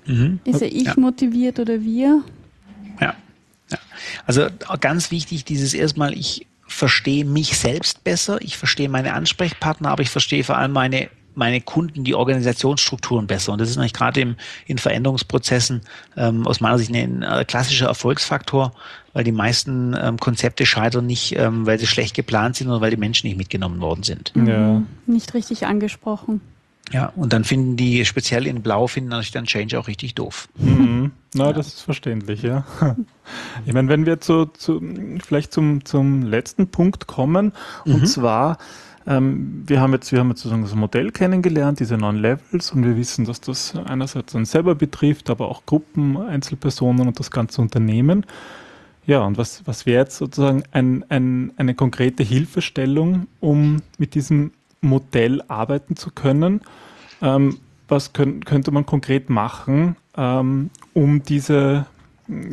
[0.08, 0.40] Mhm.
[0.44, 0.94] Ist er ich ja.
[0.98, 2.24] motiviert oder wir?
[3.00, 3.14] Ja.
[3.70, 3.78] ja.
[4.26, 4.48] Also
[4.80, 10.10] ganz wichtig, dieses erstmal, ich verstehe mich selbst besser, ich verstehe meine Ansprechpartner, aber ich
[10.10, 13.54] verstehe vor allem meine meine Kunden die Organisationsstrukturen besser.
[13.54, 15.82] Und das ist natürlich gerade im, in Veränderungsprozessen
[16.18, 18.74] ähm, aus meiner Sicht ein, ein klassischer Erfolgsfaktor,
[19.14, 22.92] weil die meisten ähm, Konzepte scheitern nicht, ähm, weil sie schlecht geplant sind, sondern weil
[22.92, 24.36] die Menschen nicht mitgenommen worden sind.
[24.36, 24.48] Mhm.
[24.48, 24.82] Ja.
[25.06, 26.42] Nicht richtig angesprochen.
[26.92, 30.50] Ja, und dann finden die, speziell in Blau, finden natürlich dann Change auch richtig doof.
[30.58, 31.12] Mhm.
[31.34, 31.54] Na, ja.
[31.54, 32.66] das ist verständlich, ja.
[33.66, 34.82] Ich meine, wenn wir zu, zu
[35.24, 37.54] vielleicht zum, zum letzten Punkt kommen,
[37.86, 37.96] mhm.
[37.96, 38.58] und zwar
[39.08, 42.86] ähm, wir haben jetzt, wir haben jetzt sozusagen das Modell kennengelernt, diese neuen Levels, und
[42.86, 47.62] wir wissen, dass das einerseits uns selber betrifft, aber auch Gruppen, Einzelpersonen und das ganze
[47.62, 48.26] Unternehmen.
[49.08, 54.52] Ja, und was, was wäre jetzt sozusagen ein, ein, eine konkrete Hilfestellung, um mit diesem
[54.82, 56.62] Modell arbeiten zu können?
[57.22, 61.88] Ähm, was können, könnte man konkret machen, ähm, um diese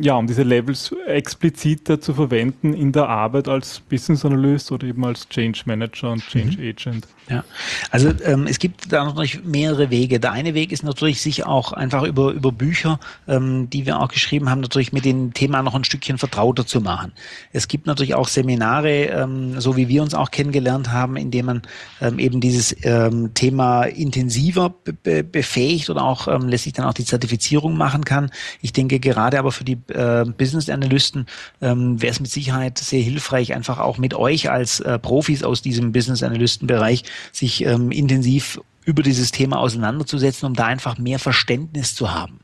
[0.01, 5.05] ja, um diese Levels expliziter zu verwenden in der Arbeit als Business Analyst oder eben
[5.05, 6.69] als Change Manager und Change mhm.
[6.69, 7.07] Agent.
[7.29, 7.43] Ja,
[7.91, 10.19] also ähm, es gibt da natürlich mehrere Wege.
[10.19, 14.07] Der eine Weg ist natürlich, sich auch einfach über, über Bücher, ähm, die wir auch
[14.07, 17.11] geschrieben haben, natürlich mit dem Thema noch ein Stückchen vertrauter zu machen.
[17.53, 21.45] Es gibt natürlich auch Seminare, ähm, so wie wir uns auch kennengelernt haben, in dem
[21.45, 21.61] man
[22.01, 26.93] ähm, eben dieses ähm, Thema intensiver be befähigt oder auch ähm, lässt sich dann auch
[26.93, 28.31] die Zertifizierung machen kann.
[28.61, 31.27] Ich denke gerade aber für die äh, Business Analysten
[31.61, 35.61] ähm, wäre es mit Sicherheit sehr hilfreich, einfach auch mit euch als äh, Profis aus
[35.61, 41.19] diesem Business Analysten Bereich sich ähm, intensiv über dieses Thema auseinanderzusetzen, um da einfach mehr
[41.19, 42.39] Verständnis zu haben.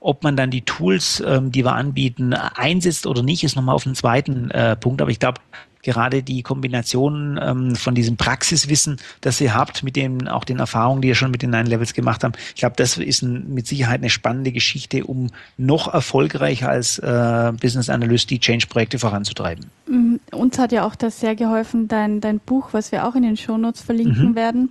[0.00, 3.84] Ob man dann die Tools, ähm, die wir anbieten, einsetzt oder nicht, ist nochmal auf
[3.84, 5.02] den zweiten äh, Punkt.
[5.02, 5.40] Aber ich glaube,
[5.88, 11.00] gerade die Kombination ähm, von diesem Praxiswissen, das ihr habt, mit dem auch den Erfahrungen,
[11.00, 12.36] die ihr schon mit den Nine Levels gemacht habt.
[12.54, 17.52] Ich glaube, das ist ein, mit Sicherheit eine spannende Geschichte, um noch erfolgreicher als äh,
[17.58, 19.64] Business Analyst die Change-Projekte voranzutreiben.
[19.86, 20.20] Mhm.
[20.30, 23.38] Uns hat ja auch das sehr geholfen, dein, dein Buch, was wir auch in den
[23.38, 24.34] Shownotes verlinken mhm.
[24.34, 24.68] werden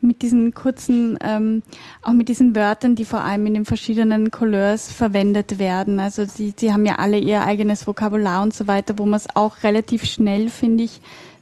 [0.00, 1.62] mit diesen kurzen, ähm,
[2.02, 6.00] auch mit diesen Wörtern, die vor allem in den verschiedenen Couleurs verwendet werden.
[6.00, 9.34] Also sie, sie haben ja alle ihr eigenes Vokabular und so weiter, wo man es
[9.34, 11.00] auch relativ schnell, finde ich,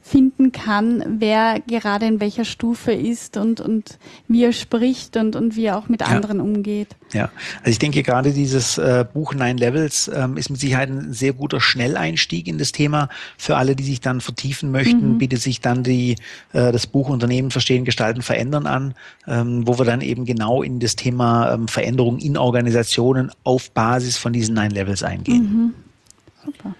[0.09, 5.55] finden kann, wer gerade in welcher Stufe ist und, und wie er spricht und, und
[5.55, 6.07] wie er auch mit ja.
[6.07, 6.95] anderen umgeht.
[7.13, 7.29] Ja,
[7.59, 11.33] also ich denke gerade dieses äh, Buch Nine Levels ähm, ist mit Sicherheit ein sehr
[11.33, 15.13] guter Schnelleinstieg in das Thema für alle, die sich dann vertiefen möchten.
[15.13, 15.17] Mhm.
[15.19, 16.15] Bietet sich dann die
[16.53, 18.95] äh, das Buch Unternehmen verstehen, gestalten, verändern an,
[19.27, 24.17] ähm, wo wir dann eben genau in das Thema ähm, Veränderung in Organisationen auf Basis
[24.17, 25.43] von diesen Nine Levels eingehen.
[25.43, 25.73] Mhm.
[26.45, 26.73] Super.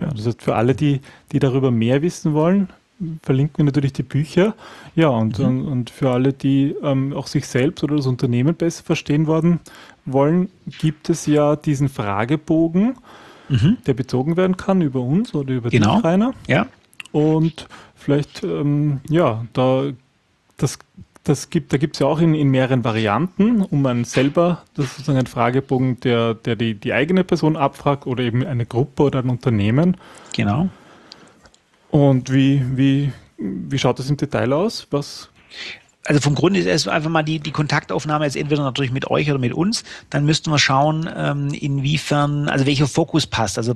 [0.00, 1.00] Ja, das heißt, für alle, die,
[1.32, 2.68] die darüber mehr wissen wollen,
[3.22, 4.54] verlinken wir natürlich die Bücher.
[4.94, 5.44] Ja, und, mhm.
[5.44, 9.60] und, und, für alle, die ähm, auch sich selbst oder das Unternehmen besser verstehen worden,
[10.04, 12.96] wollen, gibt es ja diesen Fragebogen,
[13.48, 13.78] mhm.
[13.86, 15.96] der bezogen werden kann über uns oder über genau.
[15.96, 16.34] dich, Rainer.
[16.46, 16.66] Ja.
[17.12, 19.92] Und vielleicht, ähm, ja, da
[20.56, 20.78] das
[21.24, 24.86] das gibt, da gibt es ja auch in, in mehreren Varianten, um man selber, das
[24.86, 29.04] ist sozusagen ein Fragebogen, der, der die, die eigene Person abfragt oder eben eine Gruppe
[29.04, 29.96] oder ein Unternehmen.
[30.34, 30.68] Genau.
[31.90, 34.86] Und wie, wie, wie schaut das im Detail aus?
[34.90, 35.30] Was
[36.06, 39.30] also vom Grund ist es einfach mal die, die Kontaktaufnahme jetzt entweder natürlich mit euch
[39.30, 39.84] oder mit uns.
[40.10, 43.56] Dann müssten wir schauen, ähm, inwiefern, also welcher Fokus passt.
[43.56, 43.74] Also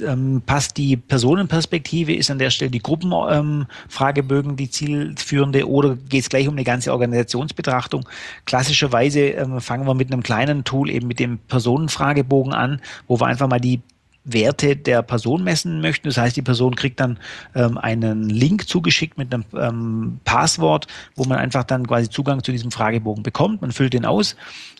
[0.00, 6.22] ähm, passt die Personenperspektive, ist an der Stelle die Gruppenfragebögen ähm, die zielführende oder geht
[6.22, 8.08] es gleich um eine ganze Organisationsbetrachtung?
[8.44, 13.26] Klassischerweise ähm, fangen wir mit einem kleinen Tool eben mit dem Personenfragebogen an, wo wir
[13.26, 13.80] einfach mal die
[14.32, 16.08] Werte der Person messen möchten.
[16.08, 17.18] Das heißt, die Person kriegt dann
[17.54, 22.52] ähm, einen Link zugeschickt mit einem ähm, Passwort, wo man einfach dann quasi Zugang zu
[22.52, 23.60] diesem Fragebogen bekommt.
[23.62, 24.36] Man füllt den aus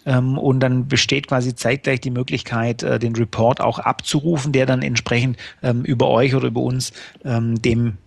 [0.07, 4.83] ähm, und dann besteht quasi zeitgleich die Möglichkeit, äh, den Report auch abzurufen, der dann
[4.83, 6.93] entsprechend ähm, über euch oder über uns
[7.25, 7.99] ähm, dem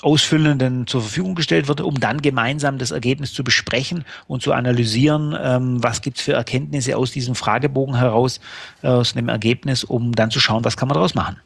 [0.00, 5.36] Ausfüllenden zur Verfügung gestellt wird, um dann gemeinsam das Ergebnis zu besprechen und zu analysieren,
[5.38, 8.40] ähm, was gibt es für Erkenntnisse aus diesem Fragebogen heraus,
[8.82, 11.36] äh, aus dem Ergebnis, um dann zu schauen, was kann man daraus machen.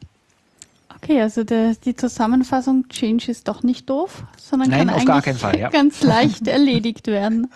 [0.95, 5.21] Okay, also der, die Zusammenfassung Change ist doch nicht doof, sondern Nein, kann auf gar
[5.21, 5.69] keinen Fall, ja.
[5.71, 7.51] ganz leicht erledigt werden.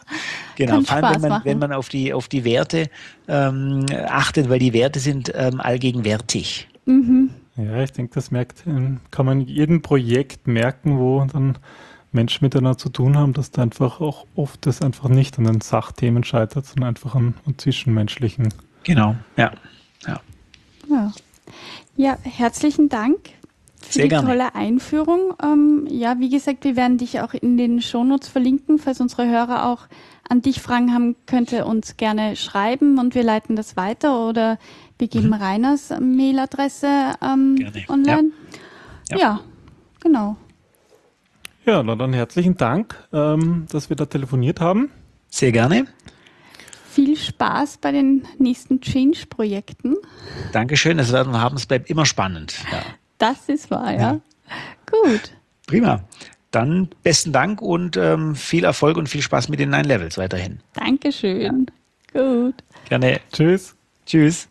[0.57, 2.89] Genau, kann vor allem wenn man, wenn man auf die, auf die Werte
[3.27, 6.67] ähm, achtet, weil die Werte sind ähm, allgegenwärtig.
[6.85, 7.31] Mhm.
[7.57, 11.57] Ja, ich denke, das merkt, ähm, kann man in jedem Projekt merken, wo dann
[12.11, 15.61] Menschen miteinander zu tun haben, dass da einfach auch oft das einfach nicht an den
[15.61, 18.53] Sachthemen scheitert, sondern einfach an, an zwischenmenschlichen.
[18.83, 19.51] Genau, ja.
[20.05, 20.21] Ja,
[20.89, 21.11] ja.
[21.95, 23.17] ja herzlichen Dank
[23.81, 24.27] für Sehr die gerne.
[24.27, 25.33] tolle Einführung.
[25.41, 29.65] Ähm, ja, wie gesagt, wir werden dich auch in den Shownotes verlinken, falls unsere Hörer
[29.67, 29.87] auch
[30.27, 34.57] an dich Fragen haben, könnt ihr uns gerne schreiben und wir leiten das weiter oder
[35.01, 35.33] wir geben mhm.
[35.33, 37.57] Reiners Mailadresse ähm,
[37.89, 38.31] online.
[39.09, 39.17] Ja.
[39.17, 39.17] Ja.
[39.17, 39.39] ja.
[39.99, 40.37] genau.
[41.65, 44.91] Ja, na dann herzlichen Dank, ähm, dass wir da telefoniert haben.
[45.29, 45.85] Sehr gerne.
[46.89, 49.95] Viel Spaß bei den nächsten Change-Projekten.
[50.51, 51.55] Dankeschön, das werden wir haben.
[51.55, 52.55] Es bleibt immer spannend.
[52.71, 52.81] Ja.
[53.17, 53.99] Das ist wahr, ja.
[53.99, 54.21] ja.
[54.89, 55.31] Gut.
[55.67, 56.03] Prima.
[56.51, 60.59] Dann besten Dank und ähm, viel Erfolg und viel Spaß mit den Nine Levels weiterhin.
[60.73, 61.67] Dankeschön.
[62.13, 62.21] Ja.
[62.21, 62.55] Gut.
[62.89, 63.21] Gerne.
[63.31, 63.75] Tschüss.
[64.05, 64.50] Tschüss.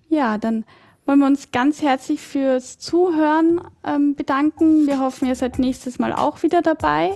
[0.09, 0.65] Ja, dann
[1.13, 4.87] wollen wir uns ganz herzlich fürs Zuhören ähm, bedanken.
[4.87, 7.11] Wir hoffen, ihr seid nächstes Mal auch wieder dabei.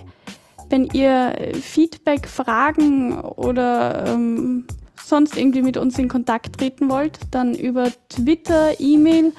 [0.69, 4.67] Wenn ihr Feedback, Fragen oder ähm,
[5.03, 9.33] sonst irgendwie mit uns in Kontakt treten wollt, dann über Twitter, E-Mail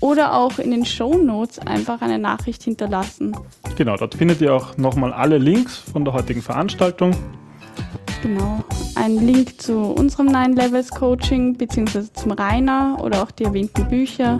[0.00, 3.36] oder auch in den Show Notes einfach eine Nachricht hinterlassen.
[3.76, 7.14] Genau, dort findet ihr auch nochmal alle Links von der heutigen Veranstaltung.
[8.22, 8.64] Genau,
[8.96, 14.36] ein Link zu unserem Nine Levels Coaching beziehungsweise zum Rainer oder auch die erwähnten Bücher.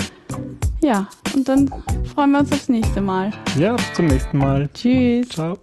[0.80, 1.68] Ja, und dann
[2.12, 3.32] freuen wir uns aufs nächste Mal.
[3.58, 4.68] Ja, bis zum nächsten Mal.
[4.74, 5.28] Tschüss.
[5.28, 5.58] Ciao.